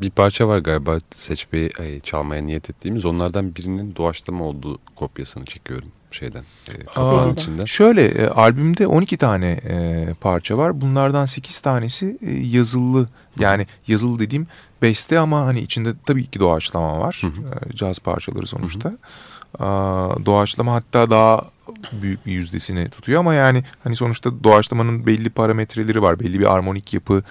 bir 0.00 0.10
parça 0.10 0.48
var 0.48 0.58
galiba 0.58 0.98
seçmeyi 1.10 1.70
çalmaya 2.02 2.42
niyet 2.42 2.70
ettiğimiz. 2.70 3.04
Onlardan 3.04 3.54
birinin 3.54 3.96
doğaçlama 3.96 4.44
olduğu 4.44 4.78
kopyasını 4.96 5.44
çekiyorum 5.44 5.88
şeyden. 6.14 6.44
E, 6.68 7.00
Aa, 7.00 7.30
içinden. 7.30 7.64
Şöyle 7.64 8.06
e, 8.06 8.26
albümde 8.26 8.86
12 8.86 9.16
tane 9.16 9.50
e, 9.50 10.06
parça 10.20 10.58
var. 10.58 10.80
Bunlardan 10.80 11.24
8 11.24 11.60
tanesi 11.60 12.18
e, 12.22 12.30
yazılı. 12.30 13.08
Yani 13.38 13.66
yazılı 13.86 14.18
dediğim 14.18 14.46
beste 14.82 15.18
ama 15.18 15.40
hani 15.46 15.60
içinde 15.60 15.94
tabii 16.06 16.26
ki 16.26 16.40
doğaçlama 16.40 17.00
var. 17.00 17.18
Hı 17.20 17.26
hı. 17.26 17.70
E, 17.70 17.76
caz 17.76 17.98
parçaları 17.98 18.46
sonuçta. 18.46 18.88
Hı 18.88 18.92
hı. 18.92 19.64
Aa, 19.64 20.26
doğaçlama 20.26 20.74
hatta 20.74 21.10
daha 21.10 21.50
büyük 21.92 22.26
bir 22.26 22.32
yüzdesini 22.32 22.90
tutuyor 22.90 23.20
ama 23.20 23.34
yani 23.34 23.64
hani 23.84 23.96
sonuçta 23.96 24.44
doğaçlamanın 24.44 25.06
belli 25.06 25.30
parametreleri 25.30 26.02
var. 26.02 26.20
Belli 26.20 26.40
bir 26.40 26.54
armonik 26.54 26.94
yapı 26.94 27.22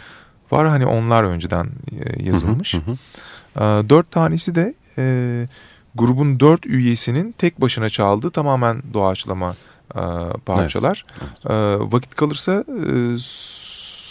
var. 0.53 0.67
Hani 0.67 0.85
onlar 0.85 1.23
önceden 1.23 1.69
e, 1.91 2.23
yazılmış. 2.23 2.73
Hı 2.73 2.77
hı 2.77 2.91
hı. 2.91 3.89
Dört 3.89 4.11
tanesi 4.11 4.55
de 4.55 4.73
e, 4.97 5.47
grubun 5.95 6.39
dört 6.39 6.65
üyesinin 6.65 7.31
tek 7.31 7.61
başına 7.61 7.89
çaldığı 7.89 8.31
tamamen 8.31 8.81
doğaçlama 8.93 9.55
e, 9.95 10.01
parçalar. 10.45 11.05
Evet. 11.11 11.31
Evet. 11.45 11.93
Vakit 11.93 12.15
kalırsa 12.15 12.63
e, 12.67 13.17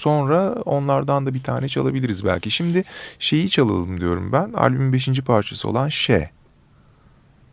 sonra 0.00 0.52
onlardan 0.52 1.26
da 1.26 1.34
bir 1.34 1.42
tane 1.42 1.68
çalabiliriz 1.68 2.24
belki. 2.24 2.50
Şimdi 2.50 2.84
şeyi 3.18 3.50
çalalım 3.50 4.00
diyorum 4.00 4.32
ben. 4.32 4.52
Albümün 4.52 4.92
beşinci 4.92 5.22
parçası 5.22 5.68
olan 5.68 5.88
Şe. 5.88 6.30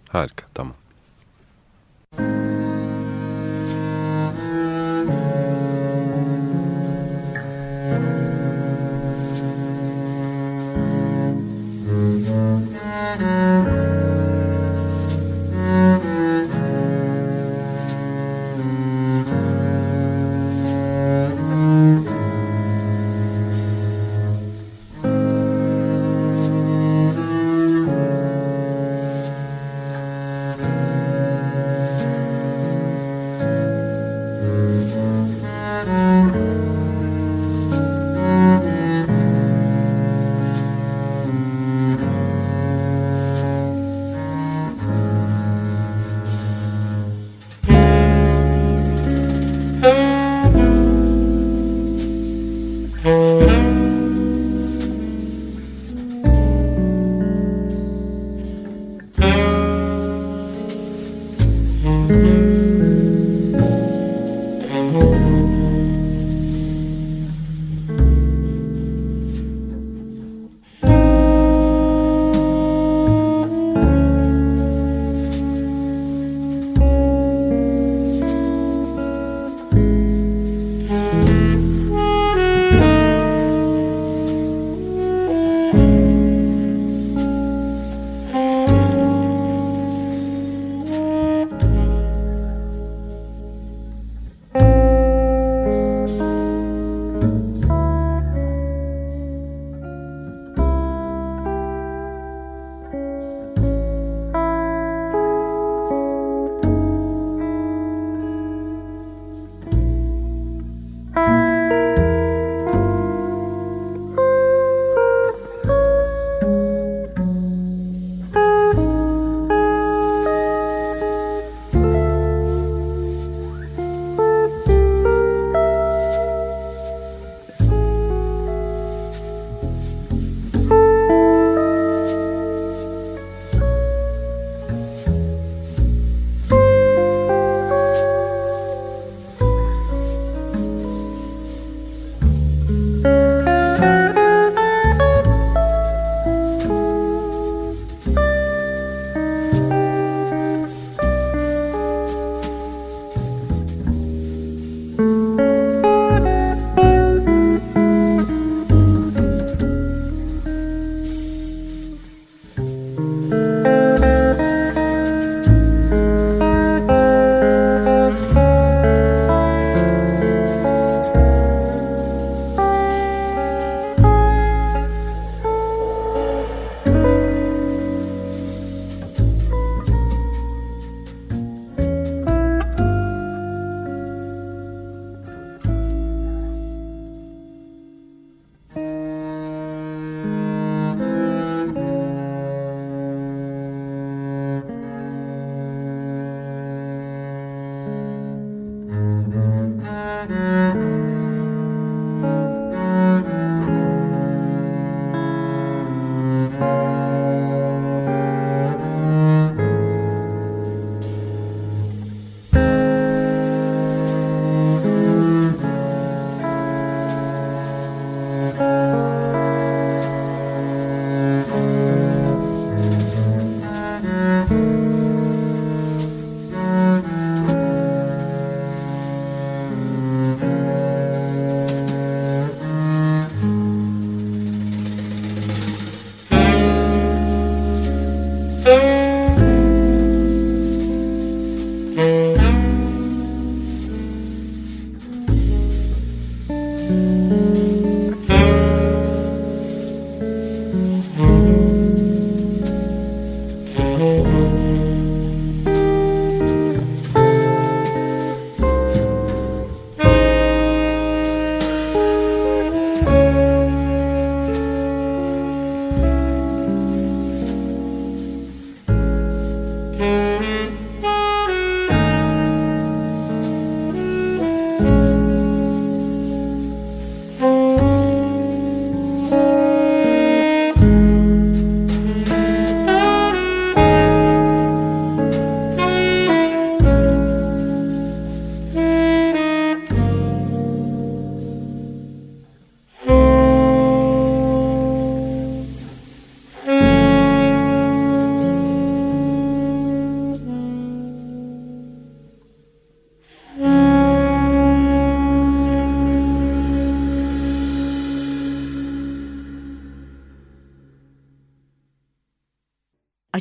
Harika 0.10 0.46
tamam. 0.54 0.76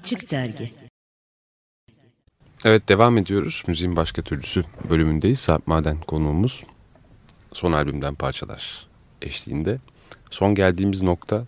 Açık 0.06 0.30
Dergi 0.30 0.72
Evet 2.64 2.88
devam 2.88 3.18
ediyoruz. 3.18 3.62
Müziğin 3.66 3.96
başka 3.96 4.22
türlüsü 4.22 4.64
bölümündeyiz. 4.90 5.40
Sarp 5.40 5.66
Maden 5.66 6.00
konuğumuz. 6.00 6.64
Son 7.52 7.72
albümden 7.72 8.14
parçalar 8.14 8.86
eşliğinde. 9.22 9.78
Son 10.30 10.54
geldiğimiz 10.54 11.02
nokta 11.02 11.44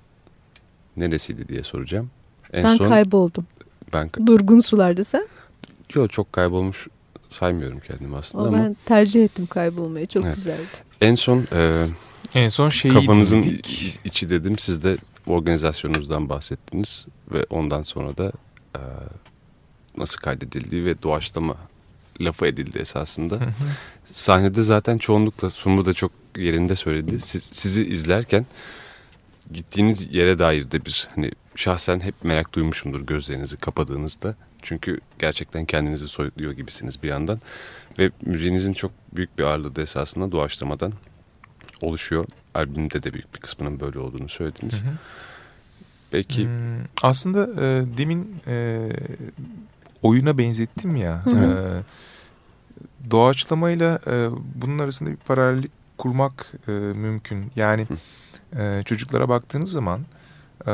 neresiydi 0.97 1.49
diye 1.49 1.62
soracağım. 1.62 2.11
En 2.53 2.64
ben 2.64 2.77
son, 2.77 2.88
kayboldum. 2.88 3.47
Ben 3.92 4.11
Durgun 4.27 4.61
sularda 4.61 5.05
sen? 5.05 5.29
Yok 5.94 6.12
çok 6.12 6.33
kaybolmuş 6.33 6.88
saymıyorum 7.31 7.81
kendimi 7.81 8.16
aslında 8.16 8.49
ama. 8.49 8.59
Ben 8.59 8.77
tercih 8.85 9.25
ettim 9.25 9.47
kaybolmayı. 9.47 10.07
Çok 10.07 10.25
evet. 10.25 10.37
güzeldi. 10.37 10.66
En 11.01 11.14
son 11.14 11.47
e, 11.53 11.87
en 12.35 12.49
son 12.49 12.71
şeyi 12.71 12.94
kafanızın 12.94 13.42
dinledik. 13.42 14.01
içi 14.05 14.31
dedim. 14.31 14.59
Siz 14.59 14.83
de 14.83 14.97
organizasyonunuzdan 15.27 16.29
bahsettiniz 16.29 17.07
ve 17.33 17.47
ondan 17.51 17.83
sonra 17.83 18.16
da 18.16 18.33
e, 18.79 20.01
nasıl 20.01 20.21
kaydedildiği 20.21 20.85
ve 20.85 21.03
doğaçlama 21.03 21.57
lafı 22.21 22.47
edildi 22.47 22.79
esasında. 22.79 23.41
Sahnede 24.05 24.62
zaten 24.62 24.99
çoğunlukla 24.99 25.51
Sumu 25.51 25.87
da 25.87 25.93
çok 25.93 26.12
yerinde 26.37 26.77
söyledi. 26.77 27.21
Siz, 27.21 27.45
sizi 27.45 27.85
izlerken 27.85 28.47
gittiğiniz 29.53 30.14
yere 30.14 30.38
dair 30.38 30.71
de 30.71 30.85
bir 30.85 31.09
hani 31.14 31.31
şahsen 31.55 32.01
hep 32.01 32.14
merak 32.25 32.55
duymuşumdur 32.55 33.01
gözlerinizi 33.01 33.57
kapadığınızda. 33.57 34.35
Çünkü 34.62 35.01
gerçekten 35.19 35.64
kendinizi 35.64 36.09
soyutluyor 36.09 36.53
gibisiniz 36.53 37.03
bir 37.03 37.09
yandan. 37.09 37.41
Ve 37.99 38.11
müziğinizin 38.23 38.73
çok 38.73 38.93
büyük 39.12 39.38
bir 39.38 39.45
ağırlığı 39.45 39.77
da 39.77 39.83
esasında 39.83 40.33
doğaçlamadan 40.33 40.93
oluşuyor. 41.81 42.27
Albümde 42.55 43.03
de 43.03 43.14
büyük 43.14 43.35
bir 43.35 43.41
kısmının 43.41 43.81
böyle 43.81 43.99
olduğunu 43.99 44.29
söylediniz. 44.29 44.83
Hı 44.83 44.87
hı. 44.87 44.93
Peki. 46.11 46.44
Hmm, 46.44 46.85
aslında 47.03 47.64
e, 47.64 47.85
demin 47.99 48.37
e, 48.47 48.88
oyuna 50.03 50.38
benzettim 50.38 50.97
ya. 50.97 51.25
Hı 51.25 51.31
hı. 51.31 51.44
E, 51.44 53.11
doğaçlamayla 53.11 53.99
e, 54.07 54.31
bunun 54.55 54.79
arasında 54.79 55.11
bir 55.11 55.16
paralellik 55.16 55.71
kurmak 55.99 56.53
e, 56.68 56.73
mümkün. 56.73 57.53
Yani 57.57 57.87
e, 58.57 58.83
çocuklara 58.85 59.29
baktığınız 59.29 59.71
zaman 59.71 60.01
e, 60.66 60.73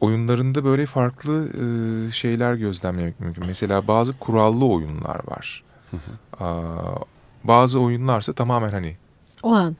oyunlarında 0.00 0.64
böyle 0.64 0.86
farklı 0.86 1.48
e, 1.48 2.12
şeyler 2.12 2.54
gözlemlemek 2.54 3.20
mümkün. 3.20 3.46
Mesela 3.46 3.88
bazı 3.88 4.12
kurallı 4.12 4.66
oyunlar 4.66 5.20
var. 5.26 5.64
Hı 5.90 5.96
hı. 5.96 6.44
E, 6.44 6.48
bazı 7.44 7.80
oyunlarsa 7.80 8.32
tamamen 8.32 8.68
hani 8.68 8.96
o 9.42 9.52
an 9.52 9.76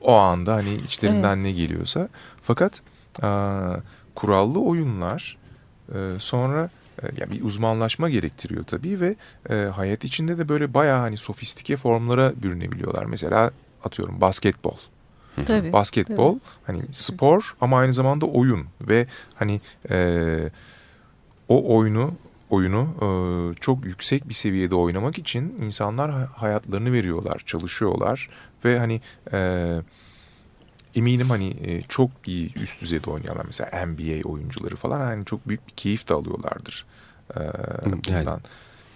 o 0.00 0.14
anda 0.14 0.54
hani 0.54 0.74
içlerinden 0.74 1.34
evet. 1.34 1.44
ne 1.44 1.52
geliyorsa. 1.52 2.08
Fakat 2.42 2.82
e, 3.22 3.28
kurallı 4.14 4.60
oyunlar 4.60 5.36
e, 5.94 5.98
sonra 6.18 6.70
e, 7.02 7.06
yani 7.20 7.30
bir 7.30 7.44
uzmanlaşma 7.44 8.10
gerektiriyor 8.10 8.64
tabii 8.64 9.00
ve 9.00 9.16
e, 9.50 9.54
hayat 9.54 10.04
içinde 10.04 10.38
de 10.38 10.48
böyle 10.48 10.74
bayağı 10.74 11.00
hani 11.00 11.16
sofistike 11.16 11.76
formlara 11.76 12.32
bürünebiliyorlar. 12.42 13.04
Mesela 13.04 13.50
atıyorum 13.84 14.20
basketbol. 14.20 14.76
Tabii, 15.46 15.72
basketbol 15.72 16.32
tabii. 16.32 16.40
hani 16.66 16.82
spor 16.92 17.56
ama 17.60 17.78
aynı 17.78 17.92
zamanda 17.92 18.26
oyun 18.26 18.66
ve 18.80 19.06
hani 19.34 19.60
e, 19.90 20.50
o 21.48 21.76
oyunu 21.76 22.12
oyunu 22.50 22.88
e, 23.02 23.08
çok 23.60 23.84
yüksek 23.84 24.28
bir 24.28 24.34
seviyede 24.34 24.74
oynamak 24.74 25.18
için 25.18 25.54
insanlar 25.60 26.26
hayatlarını 26.26 26.92
veriyorlar, 26.92 27.42
çalışıyorlar 27.46 28.28
ve 28.64 28.78
hani 28.78 29.00
e, 29.32 29.80
eminim 30.94 31.30
hani 31.30 31.56
e, 31.62 31.82
çok 31.82 32.10
iyi 32.26 32.54
üst 32.54 32.80
düzeyde 32.80 33.10
oynayanlar 33.10 33.44
mesela 33.44 33.86
NBA 33.86 34.28
oyuncuları 34.28 34.76
falan 34.76 35.00
hani 35.00 35.24
çok 35.24 35.48
büyük 35.48 35.68
bir 35.68 35.72
keyif 35.72 36.08
de 36.08 36.14
alıyorlardır 36.14 36.86
e, 37.36 37.40
bundan. 37.84 38.12
Yani, 38.12 38.40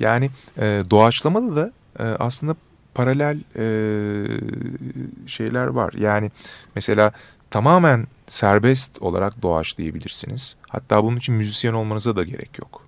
yani 0.00 0.30
e, 0.58 0.82
doğaçlamada 0.90 1.56
da 1.56 1.72
e, 1.98 2.02
aslında 2.02 2.56
paralel 2.94 3.38
e, 3.56 3.64
şeyler 5.26 5.66
var. 5.66 5.92
Yani 5.92 6.30
mesela 6.74 7.12
tamamen 7.50 8.06
serbest 8.26 9.02
olarak 9.02 9.42
doğaçlayabilirsiniz. 9.42 10.56
Hatta 10.68 11.04
bunun 11.04 11.16
için 11.16 11.34
müzisyen 11.34 11.72
olmanıza 11.72 12.16
da 12.16 12.22
gerek 12.22 12.58
yok. 12.58 12.82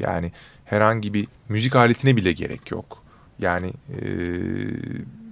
Yani 0.00 0.32
herhangi 0.64 1.14
bir 1.14 1.28
müzik 1.48 1.76
aletine 1.76 2.16
bile 2.16 2.32
gerek 2.32 2.70
yok. 2.70 3.02
Yani 3.38 3.72
e, 3.88 4.02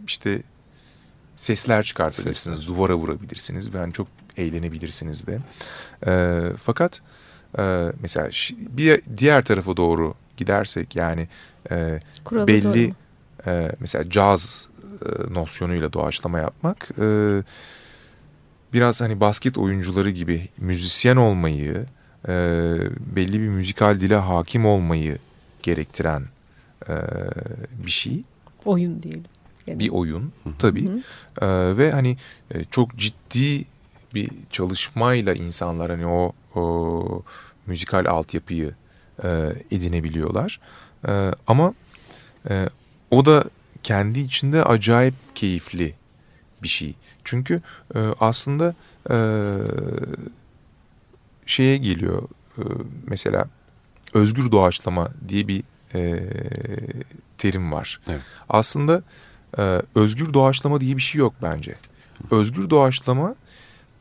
işte 0.07 0.43
sesler 1.37 1.83
çıkartabilirsiniz, 1.83 2.59
sesler. 2.59 2.77
duvara 2.77 2.95
vurabilirsiniz 2.95 3.75
ve 3.75 3.79
hani 3.79 3.93
çok 3.93 4.09
eğlenebilirsiniz 4.37 5.27
de. 5.27 5.39
E, 6.07 6.43
fakat 6.63 7.01
e, 7.59 7.93
mesela 8.01 8.29
bir 8.59 9.03
diğer 9.17 9.45
tarafa 9.45 9.77
doğru 9.77 10.15
gidersek 10.37 10.97
yani 10.97 11.29
e, 11.71 12.01
belli 12.33 12.95
e, 13.47 13.73
mesela 13.81 14.11
caz 14.11 14.69
e, 15.07 15.35
nosyonuyla 15.35 15.93
doğaçlama 15.93 16.39
yapmak 16.39 16.89
e, 17.01 17.43
biraz 18.73 19.01
hani 19.01 19.21
basket 19.21 19.59
oyuncuları 19.59 20.11
gibi 20.11 20.49
müzisyen 20.59 21.17
olmayı 21.17 21.87
e, 22.29 22.33
belli 23.17 23.41
bir 23.41 23.49
müzikal 23.49 24.01
dile 24.01 24.17
hakim 24.17 24.67
olmayı 24.67 25.19
gerektiren 25.63 26.23
e, 26.89 26.95
bir 27.87 27.91
şey. 27.91 28.23
Oyun 28.65 29.03
diyelim. 29.03 29.25
Yani. 29.67 29.79
Bir 29.79 29.89
oyun 29.89 30.33
tabii. 30.59 30.89
Hı 30.89 30.93
hı. 30.93 31.47
E, 31.47 31.77
ve 31.77 31.93
hani 31.93 32.17
e, 32.51 32.65
çok 32.65 32.97
ciddi 32.97 33.65
bir 34.15 34.31
çalışmayla 34.51 35.35
insanlar 35.35 35.91
hani 35.91 36.07
o, 36.07 36.33
o 36.55 37.23
müzikal 37.67 38.07
altyapıyı 38.07 38.75
e, 39.25 39.29
edinebiliyorlar. 39.71 40.61
E, 41.09 41.33
ama 41.47 41.75
e, 42.51 42.69
o 43.11 43.25
da 43.25 43.45
kendi 43.83 44.21
içinde 44.21 44.65
acayip 44.65 45.15
keyifli 45.35 45.95
bir 46.63 46.69
şey. 46.69 46.95
Çünkü 47.25 47.61
e, 47.95 47.99
aslında 48.21 48.75
e, 49.11 49.17
şeye 51.47 51.77
geliyor 51.77 52.23
e, 52.59 52.63
mesela 53.07 53.49
özgür 54.15 54.53
doğaçlama 54.53 55.11
diye 55.29 55.49
bir 55.49 55.63
e, 55.95 56.31
terim 57.39 57.73
var. 57.73 58.01
Evet. 58.09 58.21
Aslında 58.49 59.03
e, 59.59 59.83
özgür 59.95 60.33
doğaçlama 60.33 60.81
diye 60.81 60.97
bir 60.97 61.03
şey 61.03 61.19
yok 61.19 61.35
bence. 61.43 61.75
Özgür 62.31 62.71
doğaçlama 62.71 63.35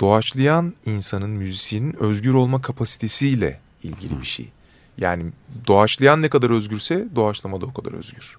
doğaçlayan 0.02 0.74
insanın, 0.86 1.30
müzisyenin 1.30 1.96
özgür 2.00 2.34
olma 2.34 2.62
kapasitesiyle 2.62 3.60
ilgili 3.84 4.22
bir 4.22 4.26
şey. 4.26 4.50
Yani 4.98 5.26
doğaçlayan 5.68 6.22
ne 6.22 6.30
kadar 6.30 6.50
özgürse 6.50 7.08
doğaçlama 7.16 7.62
da 7.62 7.66
o 7.66 7.74
kadar 7.74 7.92
özgür. 7.92 8.38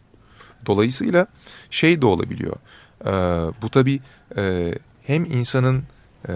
Dolayısıyla 0.67 1.27
şey 1.71 2.03
de 2.03 2.07
olabiliyor. 2.07 2.57
E, 3.05 3.11
bu 3.63 3.71
tabii 3.71 4.01
e, 4.37 4.75
hem 5.03 5.25
insanın 5.25 5.83
e, 6.29 6.35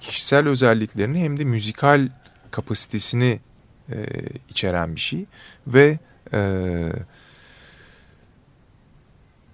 kişisel 0.00 0.48
özelliklerini 0.48 1.20
hem 1.20 1.38
de 1.38 1.44
müzikal 1.44 2.08
kapasitesini 2.50 3.40
e, 3.92 4.06
içeren 4.48 4.96
bir 4.96 5.00
şey 5.00 5.24
ve 5.66 5.98
e, 6.32 6.40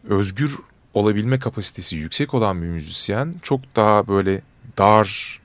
özgür 0.09 0.59
olabilme 0.95 1.39
kapasitesi 1.39 1.97
yüksek 1.97 2.35
olan 2.35 2.63
bir 2.63 2.67
müzisyen 2.67 3.35
çok 3.43 3.77
daha 3.77 4.09
böyle 4.09 4.43
dar 4.79 5.41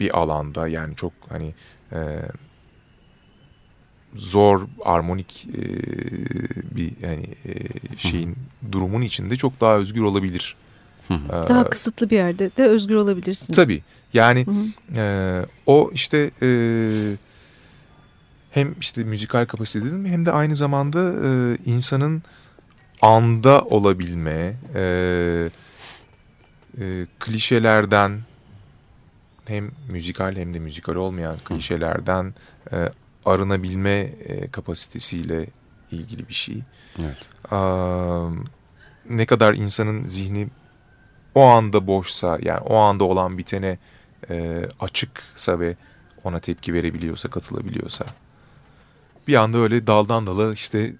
bir 0.00 0.18
alanda 0.18 0.68
yani 0.68 0.96
çok 0.96 1.12
hani 1.28 1.54
e, 1.92 2.22
zor 4.14 4.66
armonik 4.84 5.48
e, 5.54 5.62
bir 6.76 6.92
yani 7.02 7.26
e, 7.44 7.54
şeyin 7.96 8.36
durumun 8.72 9.02
içinde 9.02 9.36
çok 9.36 9.60
daha 9.60 9.76
özgür 9.76 10.02
olabilir 10.02 10.56
daha 11.48 11.62
ee, 11.62 11.70
kısıtlı 11.70 12.10
bir 12.10 12.16
yerde 12.16 12.50
de 12.56 12.64
özgür 12.64 12.94
olabilirsin. 12.94 13.54
Tabii. 13.54 13.82
Yani 14.12 14.46
E, 14.96 15.46
o 15.66 15.90
işte 15.94 16.30
e, 16.42 16.50
hem 18.50 18.74
işte 18.80 19.04
müzikal 19.04 19.46
kapasite 19.46 19.84
dedim 19.84 20.06
hem 20.06 20.26
de 20.26 20.32
aynı 20.32 20.56
zamanda 20.56 21.00
e, 21.00 21.58
insanın 21.66 22.22
anda 23.02 23.60
olabilme, 23.60 24.54
e, 24.74 25.50
e, 26.80 27.06
klişelerden 27.18 28.20
hem 29.44 29.70
müzikal 29.88 30.36
hem 30.36 30.54
de 30.54 30.58
müzikal 30.58 30.94
olmayan 30.94 31.36
klişelerden 31.44 32.34
e, 32.72 32.88
arınabilme 33.24 33.90
e, 33.90 34.50
kapasitesiyle 34.50 35.46
ilgili 35.92 36.28
bir 36.28 36.34
şey. 36.34 36.62
Evet. 36.98 37.52
Aa, 37.52 38.28
ne 39.10 39.26
kadar 39.26 39.54
insanın 39.54 40.06
zihni 40.06 40.48
o 41.38 41.42
anda 41.42 41.86
boşsa 41.86 42.38
yani 42.42 42.60
o 42.60 42.76
anda 42.76 43.04
olan 43.04 43.38
bitene 43.38 43.78
e, 44.30 44.62
açıksa 44.80 45.60
ve 45.60 45.76
ona 46.24 46.38
tepki 46.38 46.74
verebiliyorsa, 46.74 47.30
katılabiliyorsa 47.30 48.04
bir 49.28 49.34
anda 49.34 49.58
öyle 49.58 49.86
daldan 49.86 50.26
dala 50.26 50.52
işte 50.52 50.92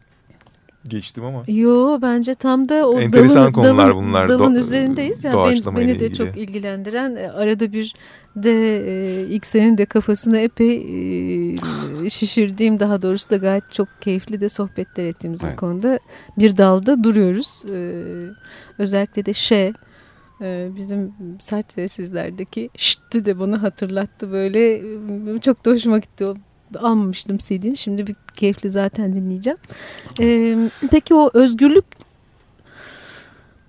geçtim 0.89 1.25
ama. 1.25 1.43
Yo 1.49 1.99
bence 2.03 2.35
tam 2.35 2.69
da 2.69 2.89
o 2.89 3.01
Enteresan 3.01 3.43
dalın, 3.43 3.53
konular 3.53 3.91
dalın, 3.91 4.09
bunlar. 4.09 4.29
Dalın 4.29 4.55
Do 4.55 4.59
üzerindeyiz. 4.59 5.25
Yani 5.25 5.61
ben, 5.67 5.77
beni 5.77 5.89
de 5.89 5.93
ilgili. 5.93 6.15
çok 6.15 6.37
ilgilendiren 6.37 7.17
e, 7.17 7.31
arada 7.31 7.73
bir 7.73 7.95
de 8.37 8.79
e, 8.87 9.23
ilk 9.23 9.47
senin 9.47 9.79
de 9.79 9.87
kafasını 9.87 10.39
epey 10.39 10.77
e, 12.05 12.11
şişirdiğim 12.11 12.81
daha 12.81 13.03
doğrusu 13.03 13.31
da 13.31 13.37
gayet 13.37 13.73
çok 13.73 13.89
keyifli 14.01 14.41
de 14.41 14.49
sohbetler 14.49 15.05
ettiğimiz 15.05 15.45
evet. 15.45 15.53
bir 15.53 15.57
konuda 15.57 15.99
bir 16.39 16.57
dalda 16.57 17.05
duruyoruz. 17.05 17.63
E, 17.75 18.03
özellikle 18.79 19.27
de 19.27 19.33
şey 19.33 19.73
bizim 20.77 21.15
sert 21.41 21.73
sessizlerdeki 21.73 22.71
şıttı 22.77 23.25
de 23.25 23.39
bunu 23.39 23.63
hatırlattı 23.63 24.33
böyle 24.33 24.75
e, 25.37 25.41
çok 25.41 25.65
da 25.65 25.71
hoşuma 25.71 25.99
gitti 25.99 26.27
o 26.27 26.35
almamıştım 26.79 27.39
CD'ni. 27.39 27.77
Şimdi 27.77 28.07
bir 28.07 28.17
keyifli 28.35 28.71
zaten 28.71 29.15
dinleyeceğim. 29.15 29.59
Ee, 30.21 30.57
peki 30.91 31.15
o 31.15 31.31
özgürlük 31.35 31.85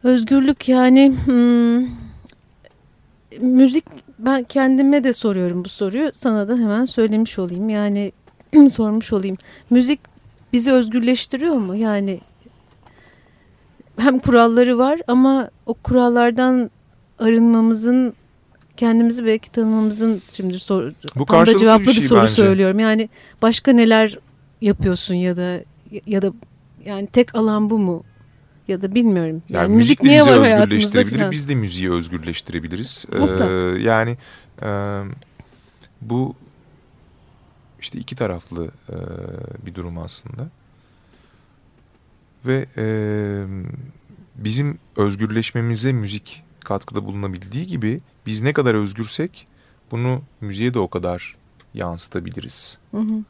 özgürlük 0.03 0.69
yani 0.69 1.13
hmm, 1.25 1.88
müzik 3.41 3.86
ben 4.19 4.43
kendime 4.43 5.03
de 5.03 5.13
soruyorum 5.13 5.65
bu 5.65 5.69
soruyu. 5.69 6.12
Sana 6.15 6.47
da 6.47 6.58
hemen 6.58 6.86
söylemiş 6.86 7.39
olayım. 7.39 7.69
Yani 7.69 8.12
sormuş 8.69 9.13
olayım. 9.13 9.38
Müzik 9.69 9.99
bizi 10.53 10.71
özgürleştiriyor 10.71 11.55
mu? 11.55 11.75
Yani 11.75 12.19
hem 13.99 14.19
kuralları 14.19 14.77
var 14.77 15.01
ama 15.07 15.49
o 15.65 15.73
kurallardan 15.73 16.71
arınmamızın 17.19 18.13
kendimizi 18.77 19.25
belki 19.25 19.51
tanımamızın 19.51 20.21
şimdi 20.31 20.59
sor, 20.59 20.91
Bu 21.15 21.25
tam 21.25 21.45
da 21.45 21.57
cevaplı 21.57 21.85
bir, 21.85 21.91
şey 21.91 21.95
bir 21.95 22.07
soru 22.07 22.21
bence. 22.21 22.31
söylüyorum. 22.31 22.79
Yani 22.79 23.09
başka 23.41 23.71
neler 23.71 24.19
yapıyorsun 24.62 25.15
ya 25.15 25.38
da 25.38 25.63
ya 26.07 26.21
da 26.21 26.33
yani 26.85 27.07
tek 27.07 27.35
alan 27.35 27.69
bu 27.69 27.79
mu? 27.79 28.03
Ya 28.67 28.81
da 28.81 28.95
bilmiyorum. 28.95 29.43
Yani, 29.49 29.63
yani 29.63 29.75
müzik 29.75 30.03
niye 30.03 30.21
var 30.21 30.39
hayatımızda 30.39 31.05
falan. 31.05 31.31
Biz 31.31 31.49
de 31.49 31.55
müziği 31.55 31.91
özgürleştirebiliriz. 31.91 33.05
Ee, 33.13 33.43
yani 33.79 34.17
e, 34.62 34.69
bu 36.01 36.35
işte 37.79 37.99
iki 37.99 38.15
taraflı 38.15 38.65
e, 38.89 38.95
bir 39.65 39.75
durum 39.75 39.97
aslında. 39.97 40.47
Ve 42.45 42.65
e, 42.78 42.86
bizim 44.36 44.80
özgürleşmemize 44.97 45.91
müzik 45.91 46.43
katkıda 46.60 47.06
bulunabildiği 47.06 47.67
gibi 47.67 48.02
biz 48.25 48.41
ne 48.41 48.54
kadar 48.54 48.75
özgürsek 48.75 49.47
bunu 49.91 50.21
müziğe 50.41 50.73
de 50.73 50.80
o 50.80 50.88
kadar 50.88 51.36
yansıtabiliriz. 51.73 52.78
Hı 52.91 52.97
hı. 52.97 53.23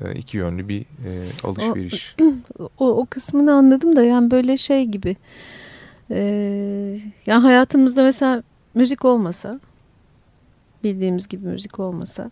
E, 0.00 0.14
iki 0.14 0.36
yönlü 0.36 0.68
bir 0.68 0.80
e, 0.80 1.10
alışveriş. 1.44 2.16
O, 2.58 2.68
o, 2.78 2.88
o 2.88 3.06
kısmını 3.06 3.54
anladım 3.54 3.96
da 3.96 4.04
yani 4.04 4.30
böyle 4.30 4.56
şey 4.56 4.84
gibi. 4.84 5.16
E, 6.10 6.20
yani 7.26 7.42
hayatımızda 7.42 8.02
mesela 8.02 8.42
müzik 8.74 9.04
olmasa, 9.04 9.60
bildiğimiz 10.84 11.28
gibi 11.28 11.46
müzik 11.46 11.80
olmasa, 11.80 12.30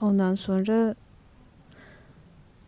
ondan 0.00 0.34
sonra 0.34 0.94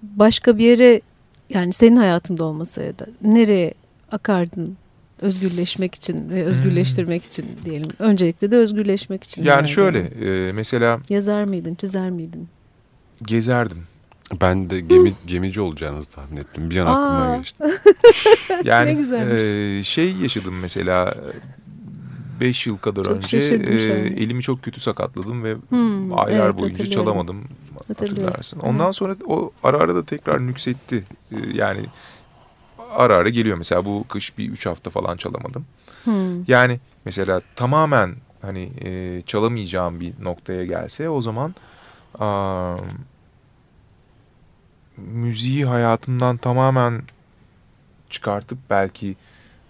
başka 0.03 0.59
bir 0.59 0.65
yere 0.65 1.01
yani 1.51 1.73
senin 1.73 1.97
hayatında 1.97 2.45
olmasa 2.45 2.83
ya 2.83 2.99
da 2.99 3.07
nereye 3.23 3.75
akardın 4.13 4.77
özgürleşmek 5.21 5.95
için 5.95 6.31
ve 6.31 6.45
özgürleştirmek 6.45 7.23
hmm. 7.23 7.29
için 7.29 7.47
diyelim. 7.65 7.89
Öncelikle 7.99 8.51
de 8.51 8.57
özgürleşmek 8.57 9.25
için. 9.25 9.43
Yani, 9.45 9.57
yani 9.57 9.69
şöyle 9.69 9.99
e, 9.99 10.53
mesela. 10.53 11.01
Yazar 11.09 11.45
mıydın, 11.45 11.75
çizer 11.75 12.11
miydin? 12.11 12.49
Gezerdim. 13.23 13.83
Ben 14.41 14.71
de 14.71 14.81
gemi, 14.81 15.13
gemici 15.27 15.61
olacağınızı 15.61 16.09
tahmin 16.09 16.37
ettim. 16.37 16.71
Bir 16.71 16.79
an 16.79 16.87
aklıma 16.87 17.37
geçti. 17.37 17.65
yani 18.65 19.07
e, 19.15 19.83
şey 19.83 20.13
yaşadım 20.13 20.55
mesela 20.61 21.15
5 22.41 22.67
yıl 22.67 22.77
kadar 22.77 23.05
çok 23.05 23.15
önce 23.15 23.39
e, 23.39 23.73
elimi 24.23 24.43
çok 24.43 24.63
kötü 24.63 24.81
sakatladım 24.81 25.45
ve 25.45 25.55
hmm, 25.69 26.19
aylar 26.19 26.47
evet, 26.47 26.59
boyunca 26.59 26.91
çalamadım 26.91 27.45
hatırlarsın. 27.89 28.61
Ondan 28.61 28.91
sonra 28.91 29.17
o 29.27 29.53
ara 29.63 29.79
ara 29.79 29.95
da 29.95 30.05
tekrar 30.05 30.47
nüksetti. 30.47 31.05
E, 31.33 31.37
yani 31.55 31.87
ara 32.91 33.15
ara 33.15 33.29
geliyor. 33.29 33.57
Mesela 33.57 33.85
bu 33.85 34.05
kış 34.09 34.39
bir 34.39 34.51
üç 34.51 34.67
hafta 34.67 34.91
falan 34.91 35.17
çalamadım. 35.17 35.67
Hmm. 36.05 36.45
Yani 36.45 36.81
mesela 37.05 37.41
tamamen 37.57 38.15
hani 38.43 38.71
e, 38.85 39.23
çalamayacağım 39.27 40.01
bir 40.01 40.13
noktaya 40.21 40.65
gelse 40.65 41.09
o 41.09 41.21
zaman 41.21 41.55
a, 42.19 42.77
müziği 44.97 45.67
hayatımdan 45.67 46.37
tamamen 46.37 47.03
çıkartıp 48.11 48.59
belki 48.71 49.17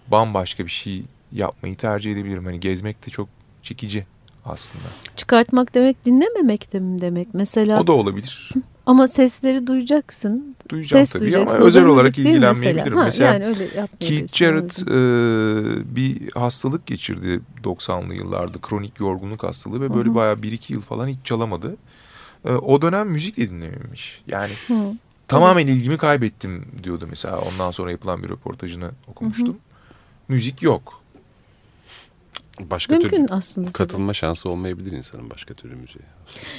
bambaşka 0.07 0.65
bir 0.65 0.71
şey 0.71 1.03
yapmayı 1.31 1.77
tercih 1.77 2.11
edebilirim. 2.11 2.45
Hani 2.45 2.59
gezmek 2.59 3.05
de 3.05 3.11
çok 3.11 3.29
çekici 3.63 4.05
aslında. 4.49 4.85
Çıkartmak 5.15 5.73
demek 5.75 6.05
dinlememek 6.05 6.73
de 6.73 6.79
mi 6.79 7.01
demek? 7.01 7.27
Mesela 7.33 7.81
O 7.81 7.87
da 7.87 7.91
olabilir. 7.91 8.51
Ama 8.85 9.07
sesleri 9.07 9.67
duyacaksın. 9.67 10.55
Duyacağım 10.69 11.05
Ses 11.05 11.21
tabii 11.21 11.37
ama 11.37 11.53
özel 11.53 11.85
olarak 11.85 12.17
ilgilenmeyebilirim. 12.17 12.97
Mesela, 12.97 13.05
mesela 13.05 13.33
yani 13.33 13.45
öyle 13.45 13.87
Keith 13.99 14.35
Jarrett 14.35 14.81
e, 14.81 15.95
bir 15.95 16.31
hastalık 16.31 16.85
geçirdi 16.87 17.41
90'lı 17.63 18.15
yıllarda. 18.15 18.57
Kronik 18.61 18.99
yorgunluk 18.99 19.43
hastalığı 19.43 19.81
ve 19.81 19.93
böyle 19.93 20.09
Hı 20.09 20.13
-hı. 20.13 20.15
bayağı 20.15 20.35
1-2 20.35 20.73
yıl 20.73 20.81
falan 20.81 21.07
hiç 21.07 21.17
çalamadı. 21.23 21.75
E, 22.45 22.51
o 22.51 22.81
dönem 22.81 23.07
müzik 23.07 23.37
de 23.37 23.49
dinlememiş. 23.49 24.21
Yani 24.27 24.51
Hı. 24.67 24.73
tamamen 25.27 25.63
Tabii. 25.63 25.71
ilgimi 25.71 25.97
kaybettim 25.97 26.65
diyordu 26.83 27.07
mesela. 27.09 27.41
Ondan 27.41 27.71
sonra 27.71 27.91
yapılan 27.91 28.23
bir 28.23 28.29
röportajını 28.29 28.91
okumuştum. 29.07 29.47
Hı 29.47 29.51
-hı. 29.51 30.27
Müzik 30.27 30.61
yok 30.61 30.98
başka 32.59 32.93
Mümkün 32.93 33.09
türlü 33.09 33.35
aslında 33.35 33.71
katılma 33.71 34.07
tabii. 34.07 34.15
şansı 34.15 34.49
olmayabilir 34.49 34.91
insanın 34.91 35.29
başka 35.29 35.53
türlü 35.53 35.75
müziğe. 35.75 36.05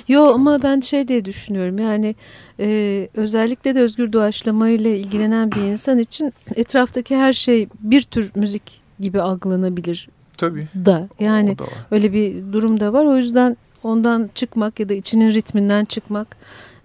Yo 0.08 0.34
ama 0.34 0.62
ben 0.62 0.80
şey 0.80 1.08
diye 1.08 1.24
düşünüyorum 1.24 1.78
yani 1.78 2.14
e, 2.60 3.08
özellikle 3.14 3.74
de 3.74 3.80
özgür 3.80 4.12
doğaçlama 4.12 4.68
ile 4.68 4.98
ilgilenen 4.98 5.52
bir 5.52 5.60
insan 5.60 5.98
için 5.98 6.32
etraftaki 6.56 7.16
her 7.16 7.32
şey 7.32 7.68
bir 7.80 8.02
tür 8.02 8.30
müzik 8.34 8.80
gibi 9.00 9.20
algılanabilir. 9.20 10.08
Tabii. 10.36 10.62
Da 10.74 11.08
yani 11.20 11.58
da 11.58 11.64
öyle 11.90 12.12
bir 12.12 12.52
durum 12.52 12.80
da 12.80 12.92
var 12.92 13.04
o 13.04 13.16
yüzden 13.16 13.56
ondan 13.82 14.30
çıkmak 14.34 14.80
ya 14.80 14.88
da 14.88 14.94
içinin 14.94 15.30
ritminden 15.30 15.84
çıkmak 15.84 16.36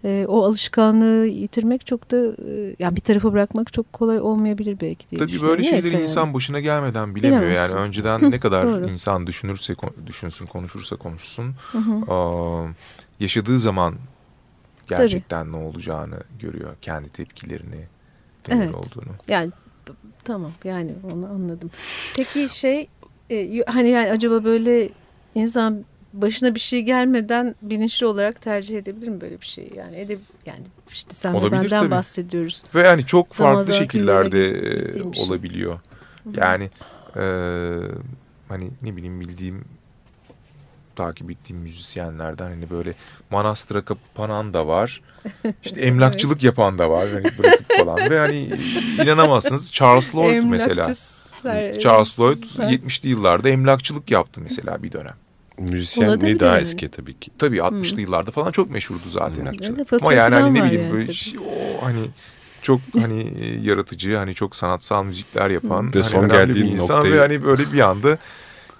e, 0.05 0.25
o 0.27 0.43
alışkanlığı 0.43 1.27
yitirmek 1.27 1.85
çok 1.85 2.11
da 2.11 2.17
e, 2.17 2.75
yani 2.79 2.95
bir 2.95 3.01
tarafa 3.01 3.33
bırakmak 3.33 3.73
çok 3.73 3.93
kolay 3.93 4.19
olmayabilir 4.19 4.77
belki 4.81 5.09
diye 5.09 5.19
Tabii 5.19 5.41
böyle 5.41 5.63
şeyleri 5.63 5.83
Neyse 5.83 6.01
insan 6.01 6.25
yani. 6.25 6.33
başına 6.33 6.59
gelmeden 6.59 7.15
bilemiyor 7.15 7.41
Bilemezsin. 7.41 7.77
yani 7.77 7.87
önceden 7.87 8.31
ne 8.31 8.39
kadar 8.39 8.89
insan 8.89 9.27
düşünürse 9.27 9.73
düşünsün 10.05 10.45
konuşursa 10.45 10.95
konuşsun 10.95 11.55
Aa, 12.09 12.65
yaşadığı 13.19 13.59
zaman 13.59 13.95
gerçekten 14.87 15.43
Tabii. 15.43 15.51
ne 15.51 15.65
olacağını 15.65 16.19
görüyor 16.39 16.75
kendi 16.81 17.09
tepkilerini 17.09 17.85
neler 18.49 18.63
evet. 18.63 18.75
olduğunu. 18.75 19.15
Yani 19.27 19.51
tamam 20.23 20.51
yani 20.63 20.91
onu 21.13 21.25
anladım. 21.25 21.71
Peki 22.17 22.49
şey 22.49 22.87
e, 23.31 23.63
hani 23.67 23.89
yani 23.89 24.11
acaba 24.11 24.43
böyle 24.43 24.89
insan 25.35 25.85
başına 26.21 26.55
bir 26.55 26.59
şey 26.59 26.81
gelmeden 26.81 27.55
bilinçli 27.61 28.05
olarak 28.05 28.41
tercih 28.41 28.77
edebilir 28.77 29.07
mi 29.07 29.21
böyle 29.21 29.41
bir 29.41 29.45
şey? 29.45 29.71
Yani 29.75 29.95
edeb 29.95 30.19
yani 30.45 30.63
işte 30.91 31.13
sen 31.13 31.33
Olabilir, 31.33 31.51
benden 31.51 31.79
tabii. 31.79 31.91
bahsediyoruz. 31.91 32.63
Ve 32.75 32.81
yani 32.81 33.05
çok 33.05 33.33
farklı 33.33 33.73
şekillerde 33.73 34.49
e, 34.49 35.03
olabiliyor. 35.03 35.79
Şey. 36.23 36.33
Yani 36.37 36.69
e, 37.15 37.23
hani 38.49 38.69
ne 38.81 38.95
bileyim 38.95 39.19
bildiğim 39.19 39.65
takip 40.95 41.31
ettiğim 41.31 41.59
müzisyenlerden 41.59 42.45
hani 42.49 42.69
böyle 42.69 42.93
manastıra 43.29 43.85
kapanan 43.85 44.53
da 44.53 44.67
var. 44.67 45.01
İşte 45.63 45.81
emlakçılık 45.81 46.35
evet. 46.35 46.43
yapan 46.43 46.79
da 46.79 46.89
var. 46.89 47.07
Hani 47.13 47.25
bırakıp 47.37 47.77
falan. 47.77 48.09
Ve 48.09 48.19
hani 48.19 48.49
inanamazsınız 49.03 49.71
Charles 49.71 50.15
Lloyd 50.15 50.43
mesela. 50.43 50.83
Charles 51.79 52.19
Lloyd 52.19 52.43
70'li 52.43 53.09
yıllarda 53.09 53.49
emlakçılık 53.49 54.11
yaptı 54.11 54.41
mesela 54.41 54.83
bir 54.83 54.91
dönem. 54.91 55.15
Müzisyenliği 55.57 56.39
daha 56.39 56.59
eski 56.59 56.89
tabii 56.89 57.19
ki. 57.19 57.31
Tabii 57.37 57.57
60'lı 57.57 58.01
yıllarda 58.01 58.31
falan 58.31 58.51
çok 58.51 58.71
meşhurdu 58.71 59.09
zaten. 59.09 59.45
Hmm. 59.45 59.85
Ama 60.01 60.13
yani 60.13 60.35
hani 60.35 60.53
ne 60.53 60.63
bileyim 60.63 60.83
yani, 60.83 60.93
böyle 60.93 61.13
şey, 61.13 61.39
o 61.39 61.85
hani 61.85 61.99
çok 62.61 62.81
hani 62.99 63.33
yaratıcı 63.61 64.15
hani 64.15 64.33
çok 64.33 64.55
sanatsal 64.55 65.03
müzikler 65.03 65.49
yapan 65.49 65.93
de 65.93 66.01
hani 66.01 66.09
son 66.09 66.27
geldiği 66.27 66.63
bir 66.63 66.71
insan 66.71 66.97
noktayı... 66.97 67.13
ve 67.13 67.19
hani 67.19 67.43
böyle 67.43 67.73
bir 67.73 67.79
anda 67.79 68.17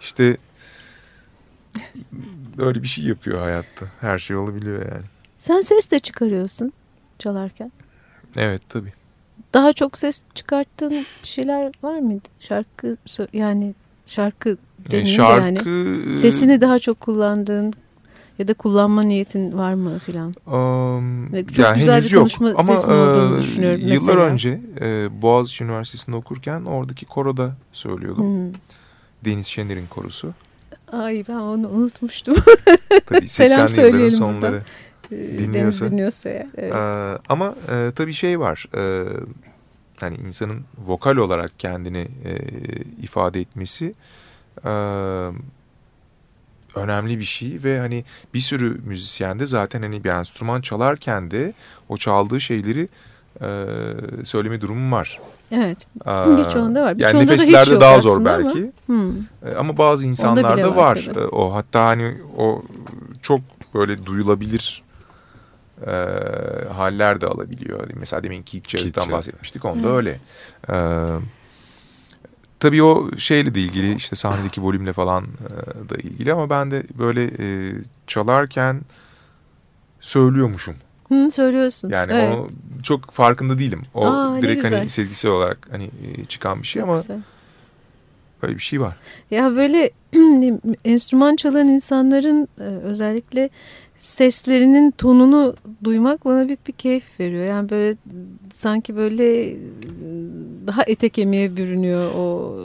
işte 0.02 0.38
böyle 2.58 2.84
bir 2.84 2.88
şey 2.88 3.04
yapıyor 3.04 3.40
hayatta. 3.40 3.86
Her 4.02 4.18
şey 4.18 4.36
olabiliyor 4.36 4.80
yani. 4.80 5.06
Sen 5.40 5.62
ses 5.62 5.92
de 5.92 6.00
çıkarıyorsun 6.00 6.74
çalarken. 7.20 7.72
Evet 8.36 8.62
tabii. 8.70 8.94
Daha 9.54 9.74
çok 9.74 9.98
ses 9.98 10.24
çıkarttığın 10.36 11.06
şeyler 11.24 11.72
var 11.84 12.00
mıydı? 12.00 12.28
Şarkı 12.40 12.98
yani 13.34 13.74
şarkı 14.06 14.58
deniyor 14.92 15.08
şarkı... 15.08 15.70
yani. 15.70 16.18
Sesini 16.18 16.62
daha 16.62 16.80
çok 16.80 17.00
kullandığın 17.00 17.74
Ya 18.40 18.48
da 18.48 18.54
kullanma 18.54 19.04
niyetin 19.04 19.58
var 19.58 19.74
mı 19.74 20.00
filan? 20.00 20.28
Um, 20.28 21.32
Çok 21.32 21.58
ya 21.58 21.74
güzel 21.74 22.04
bir 22.04 22.12
yok. 22.12 22.22
konuşma 22.22 22.50
Ama, 22.50 22.64
sesin 22.64 22.92
olduğunu 22.92 23.42
düşünüyorum. 23.42 23.82
Yıllar 23.82 23.98
mesela. 23.98 24.20
önce 24.20 24.60
e, 24.82 25.22
Boğaziçi 25.22 25.64
Üniversitesi'nde 25.64 26.16
okurken 26.16 26.62
oradaki 26.62 27.06
koroda 27.06 27.56
söylüyordum. 27.72 28.24
Hmm. 28.24 28.54
Deniz 29.26 29.48
Şener'in 29.48 29.88
korusu. 29.88 30.34
Ay 30.92 31.24
ben 31.28 31.34
onu 31.34 31.70
unutmuştum. 31.70 32.36
Tabii 33.06 33.18
80'li 33.26 33.82
yılların 33.82 34.10
sonları 34.10 34.62
ee, 35.12 35.16
dinliyorsa. 35.16 35.54
Deniz 35.54 35.82
dinliyorsa 35.82 36.30
ya. 36.30 36.48
Evet. 36.58 36.74
Ee, 36.74 37.20
ama 37.30 37.56
e, 37.72 37.92
tabii 37.96 38.14
şey 38.14 38.40
var. 38.40 38.66
E, 38.78 39.06
hani 40.00 40.16
insanın 40.16 40.62
vokal 40.86 41.18
olarak 41.18 41.60
kendini 41.60 42.08
e, 42.26 42.36
ifade 43.02 43.40
etmesi 43.42 43.94
e, 44.64 44.70
önemli 46.76 47.20
bir 47.20 47.24
şey 47.24 47.64
ve 47.64 47.80
hani 47.80 48.04
bir 48.34 48.40
sürü 48.40 48.80
müzisyen 48.86 49.40
de 49.40 49.46
zaten 49.46 49.82
hani 49.82 50.04
bir 50.04 50.10
enstrüman 50.10 50.62
çalarken 50.62 51.32
de 51.32 51.54
o 51.90 51.98
çaldığı 51.98 52.42
şeyleri 52.42 52.88
e, 53.42 53.66
söyleme 54.26 54.62
durumu 54.62 54.96
var. 54.96 55.20
Evet. 55.52 55.78
Aa, 56.06 56.38
Birçoğunda 56.38 56.84
var. 56.84 56.96
yani 56.98 57.20
nefeslerde 57.20 57.80
daha 57.82 58.00
zor 58.00 58.26
belki. 58.26 58.72
Ama, 58.90 59.04
hmm. 59.04 59.14
ama 59.58 59.78
bazı 59.78 60.08
insanlarda 60.08 60.76
var. 60.76 61.08
var 61.08 61.16
o 61.32 61.54
hatta 61.54 61.86
hani 61.86 62.18
o 62.38 62.64
çok 63.22 63.40
böyle 63.74 64.06
duyulabilir 64.06 64.84
e, 65.88 65.92
haller 66.74 67.22
de 67.22 67.28
alabiliyor. 67.28 67.90
Mesela 67.96 68.24
demin 68.24 68.44
Keith 68.44 68.70
Jarrett'tan 68.70 69.12
bahsetmiştik. 69.12 69.66
Onda 69.66 69.88
hmm. 69.88 69.96
öyle. 69.96 70.20
E, 70.70 70.76
tabii 72.66 72.84
o 72.84 73.18
şeyle 73.18 73.56
de 73.56 73.62
ilgili 73.62 73.96
işte 73.96 74.16
sahnedeki 74.16 74.64
volümle 74.64 74.94
falan 74.94 75.24
e, 75.24 75.90
da 75.90 75.96
ilgili 75.96 76.34
ama 76.34 76.50
ben 76.50 76.72
de 76.72 76.84
böyle 77.00 77.24
e, 77.24 77.74
çalarken 78.08 78.82
söylüyormuşum. 80.00 80.76
Hı, 81.08 81.32
söylüyorsun. 81.32 81.90
Yani 81.90 82.12
evet. 82.14 82.38
onu 82.38 82.50
çok 82.84 83.12
farkında 83.12 83.60
değilim. 83.60 83.82
O 83.94 84.06
Aa, 84.06 84.42
direkt 84.42 84.72
hani 84.72 84.90
sezgisel 84.90 85.32
olarak 85.32 85.58
hani 85.72 85.84
e, 85.84 86.26
çıkan 86.26 86.62
bir 86.62 86.68
şey 86.68 86.82
ama 86.82 86.96
güzel. 86.96 87.20
böyle 88.42 88.56
bir 88.56 88.62
şey 88.62 88.82
var. 88.82 88.96
Ya 89.32 89.56
böyle 89.56 89.92
enstrüman 90.86 91.36
çalan 91.36 91.68
insanların 91.68 92.48
e, 92.60 92.64
özellikle 92.64 93.50
seslerinin 94.00 94.92
tonunu 94.92 95.56
duymak 95.84 96.26
bana 96.26 96.48
büyük 96.48 96.68
bir 96.68 96.74
keyif 96.74 97.20
veriyor. 97.20 97.46
Yani 97.46 97.70
böyle 97.70 97.98
sanki 98.54 98.96
böyle 98.96 99.56
daha 100.68 100.84
ete 100.84 101.10
kemiğe 101.10 101.58
bürünüyor 101.58 102.12
o 102.16 102.58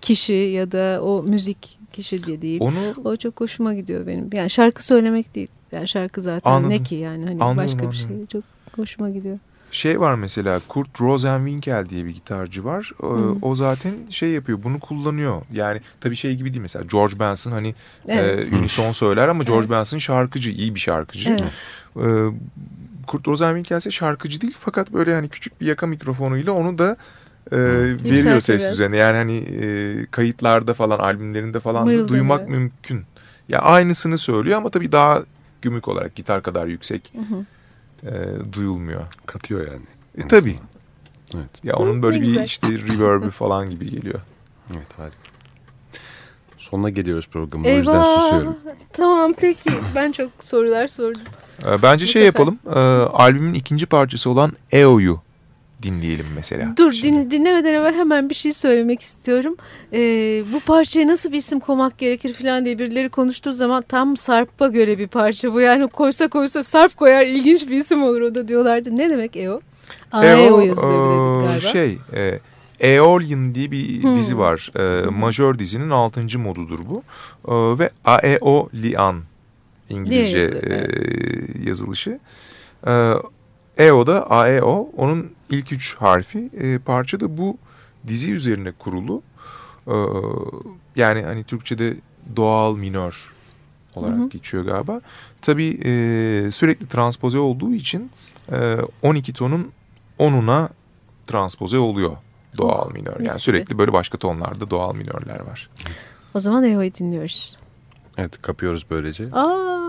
kişi 0.00 0.34
ya 0.34 0.72
da 0.72 1.02
o 1.02 1.22
müzik 1.22 1.78
kişi 1.92 2.24
diye 2.24 2.42
değil. 2.42 2.60
Onu, 2.60 2.94
o 3.04 3.16
çok 3.16 3.40
hoşuma 3.40 3.74
gidiyor 3.74 4.06
benim. 4.06 4.30
Yani 4.32 4.50
şarkı 4.50 4.86
söylemek 4.86 5.34
değil. 5.34 5.48
Yani 5.72 5.88
şarkı 5.88 6.22
zaten 6.22 6.50
anladım, 6.50 6.70
ne 6.70 6.82
ki 6.82 6.94
yani 6.94 7.24
hani 7.24 7.42
anladım, 7.42 7.56
başka 7.56 7.78
anladım. 7.78 7.90
bir 7.90 7.96
şey 7.96 8.26
çok 8.26 8.44
hoşuma 8.76 9.10
gidiyor. 9.10 9.38
Şey 9.76 10.00
var 10.00 10.14
mesela 10.14 10.60
Kurt 10.68 11.00
Rosenwinkel 11.00 11.88
diye 11.88 12.04
bir 12.04 12.10
gitarcı 12.10 12.64
var. 12.64 12.92
Hmm. 12.96 13.42
O 13.42 13.54
zaten 13.54 13.92
şey 14.10 14.30
yapıyor 14.30 14.62
bunu 14.62 14.80
kullanıyor. 14.80 15.42
Yani 15.52 15.80
tabii 16.00 16.16
şey 16.16 16.34
gibi 16.34 16.52
değil 16.52 16.62
mesela 16.62 16.84
George 16.92 17.18
Benson 17.18 17.52
hani 17.52 17.74
evet. 18.08 18.52
e, 18.52 18.56
unison 18.56 18.92
söyler 18.92 19.28
ama 19.28 19.42
George 19.42 19.66
evet. 19.66 19.78
Benson 19.78 19.98
şarkıcı 19.98 20.50
iyi 20.50 20.74
bir 20.74 20.80
şarkıcı. 20.80 21.30
Evet. 21.30 21.42
E, 21.96 22.06
Kurt 23.06 23.28
Rosenwinkel 23.28 23.76
ise 23.76 23.90
şarkıcı 23.90 24.40
değil 24.40 24.54
fakat 24.58 24.92
böyle 24.92 25.14
hani 25.14 25.28
küçük 25.28 25.60
bir 25.60 25.66
yaka 25.66 25.86
mikrofonuyla 25.86 26.52
onu 26.52 26.78
da 26.78 26.96
e, 27.52 27.56
veriyor 28.04 28.40
ses 28.40 28.70
düzeni. 28.70 28.96
Yani 28.96 29.16
hani 29.16 29.36
e, 29.36 30.06
kayıtlarda 30.10 30.74
falan 30.74 30.98
albümlerinde 30.98 31.60
falan 31.60 31.88
da 31.88 32.08
duymak 32.08 32.48
mümkün. 32.48 33.04
Ya 33.48 33.58
aynısını 33.58 34.18
söylüyor 34.18 34.58
ama 34.58 34.70
tabii 34.70 34.92
daha 34.92 35.22
gümük 35.62 35.88
olarak 35.88 36.14
gitar 36.14 36.42
kadar 36.42 36.66
yüksek 36.66 37.12
hı 37.14 37.34
hı. 37.34 37.44
E, 38.02 38.12
duyulmuyor. 38.52 39.02
Katıyor 39.26 39.68
yani. 39.68 39.86
E, 40.18 40.28
tabii. 40.28 40.58
Evet. 41.34 41.50
Ya 41.64 41.74
onun 41.76 42.02
böyle 42.02 42.20
bir 42.22 42.42
işte 42.42 42.66
reverb'ü 42.68 43.30
falan 43.30 43.70
gibi 43.70 43.90
geliyor. 43.90 44.20
Evet 44.70 44.98
harika. 44.98 45.16
Sonuna 46.58 46.90
geliyoruz 46.90 47.28
programın. 47.28 47.64
O 47.64 47.68
yüzden 47.68 48.02
susuyorum. 48.02 48.56
Tamam 48.92 49.34
peki. 49.40 49.70
Ben 49.94 50.12
çok 50.12 50.30
sorular 50.40 50.86
sordum. 50.86 51.20
Ee, 51.66 51.82
bence 51.82 52.04
Bu 52.06 52.08
şey 52.10 52.22
sefer. 52.22 52.26
yapalım. 52.26 52.58
E, 52.66 52.78
albümün 53.12 53.54
ikinci 53.54 53.86
parçası 53.86 54.30
olan 54.30 54.52
EO'yu 54.72 55.20
dinleyelim 55.82 56.26
mesela. 56.34 56.76
Dur 56.76 56.92
din, 56.92 57.30
dinlemeden 57.30 57.74
evvel 57.74 57.94
hemen 57.94 58.30
bir 58.30 58.34
şey 58.34 58.52
söylemek 58.52 59.00
istiyorum. 59.00 59.56
Ee, 59.92 60.44
bu 60.52 60.60
parçaya 60.60 61.06
nasıl 61.06 61.32
bir 61.32 61.36
isim 61.36 61.60
koymak 61.60 61.98
gerekir 61.98 62.34
falan 62.34 62.64
diye 62.64 62.78
birileri 62.78 63.08
konuştuğu 63.08 63.52
zaman 63.52 63.82
tam 63.82 64.16
Sarp'a 64.16 64.68
göre 64.68 64.98
bir 64.98 65.08
parça 65.08 65.52
bu. 65.52 65.60
Yani 65.60 65.88
koysa 65.88 66.28
koysa 66.28 66.62
Sarp 66.62 66.96
koyar 66.96 67.26
ilginç 67.26 67.68
bir 67.68 67.76
isim 67.76 68.02
olur 68.02 68.20
o 68.20 68.34
da 68.34 68.48
diyorlardı. 68.48 68.96
Ne 68.96 69.10
demek 69.10 69.36
EO? 69.36 69.60
AEO 70.12 70.60
yazılıyor 70.60 71.42
e, 71.42 71.46
galiba. 71.46 71.60
Şey 71.60 71.98
e, 72.14 72.40
Aeolian 72.82 73.54
diye 73.54 73.70
bir 73.70 74.02
hmm. 74.02 74.16
dizi 74.16 74.38
var. 74.38 74.70
E, 74.78 75.06
majör 75.10 75.58
dizinin 75.58 75.90
altıncı 75.90 76.38
modudur 76.38 76.78
bu. 76.90 77.02
E, 77.48 77.78
ve 77.78 77.90
AEO 78.04 78.68
Lian 78.74 79.22
İngilizce 79.90 80.38
e, 80.38 80.86
yazılışı. 81.68 82.18
E, 82.86 83.12
EO 83.76 84.06
da 84.06 84.30
AEO. 84.30 84.88
Onun 84.96 85.32
ilk 85.50 85.72
üç 85.72 85.96
harfi. 85.96 86.50
E, 86.60 86.78
parça 86.78 87.20
da 87.20 87.36
bu 87.36 87.58
dizi 88.06 88.32
üzerine 88.32 88.72
kurulu. 88.72 89.22
E, 89.86 89.94
yani 90.96 91.22
hani 91.22 91.44
Türkçe'de 91.44 91.96
doğal 92.36 92.76
minör 92.76 93.32
olarak 93.94 94.18
hı 94.18 94.28
geçiyor 94.28 94.64
galiba. 94.64 95.00
Tabii 95.42 95.80
e, 95.84 95.90
sürekli 96.50 96.86
transpoze 96.86 97.38
olduğu 97.38 97.72
için 97.72 98.10
e, 98.52 98.76
12 99.02 99.32
tonun 99.32 99.72
10'una 100.18 100.68
transpoze 101.26 101.78
oluyor 101.78 102.16
doğal 102.58 102.86
oh, 102.88 102.92
minör. 102.92 103.20
Yani 103.20 103.40
sürekli 103.40 103.78
böyle 103.78 103.92
başka 103.92 104.18
tonlarda 104.18 104.70
doğal 104.70 104.94
minörler 104.94 105.40
var. 105.40 105.70
O 106.34 106.40
zaman 106.40 106.64
EO'yu 106.64 106.94
dinliyoruz. 106.94 107.58
Evet 108.16 108.42
kapıyoruz 108.42 108.86
böylece. 108.90 109.28
Aa, 109.32 109.85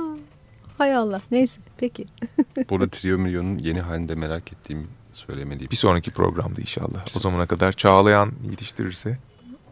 hay 0.78 0.95
Allah 0.95 1.21
neyse 1.32 1.61
peki. 1.78 2.05
Burada 2.69 2.88
Trio 2.88 3.17
Milyon'un 3.17 3.57
yeni 3.57 3.82
halinde 3.82 4.15
merak 4.15 4.53
ettiğimi 4.53 4.88
söylemeliyim. 5.13 5.71
Bir 5.71 5.75
sonraki 5.75 6.11
programda 6.11 6.61
inşallah. 6.61 7.05
O 7.15 7.19
zamana 7.19 7.45
kadar 7.47 7.71
Çağlayan 7.71 8.32
yetiştirirse. 8.51 9.17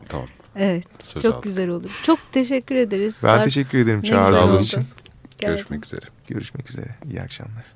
Tamam. 0.10 0.28
Evet 0.56 0.86
Söz 1.04 1.24
çok 1.24 1.34
aldık. 1.34 1.44
güzel 1.44 1.70
olur. 1.70 2.02
Çok 2.06 2.20
teşekkür 2.32 2.76
ederiz. 2.76 3.20
Ben 3.24 3.28
Sarp. 3.28 3.44
teşekkür 3.44 3.78
ederim 3.80 4.02
çağırdığınız 4.02 4.64
için. 4.64 4.84
Görüşmek 5.42 5.86
üzere. 5.86 6.06
Görüşmek 6.28 6.70
üzere. 6.70 6.96
İyi 7.10 7.22
akşamlar. 7.22 7.75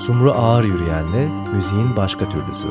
Sumru 0.00 0.32
ağır 0.32 0.64
yürüyenle 0.64 1.28
müziğin 1.54 1.96
başka 1.96 2.28
türlüsü. 2.28 2.68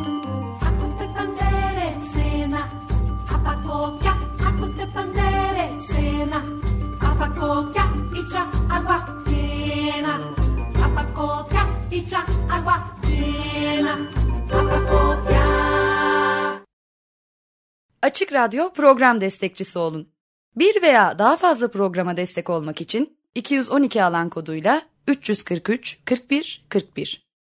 Açık 18.01 18.33
Radyo 18.33 18.73
program 18.73 19.21
destekçisi 19.21 19.79
olun. 19.79 20.09
Bir 20.55 20.81
veya 20.81 21.19
daha 21.19 21.37
fazla 21.37 21.71
programa 21.71 22.17
destek 22.17 22.49
olmak 22.49 22.81
için 22.81 23.17
212 23.35 24.03
alan 24.03 24.29
koduyla 24.29 24.81
343 25.15 26.01
41 26.05 26.61
41 26.69 27.28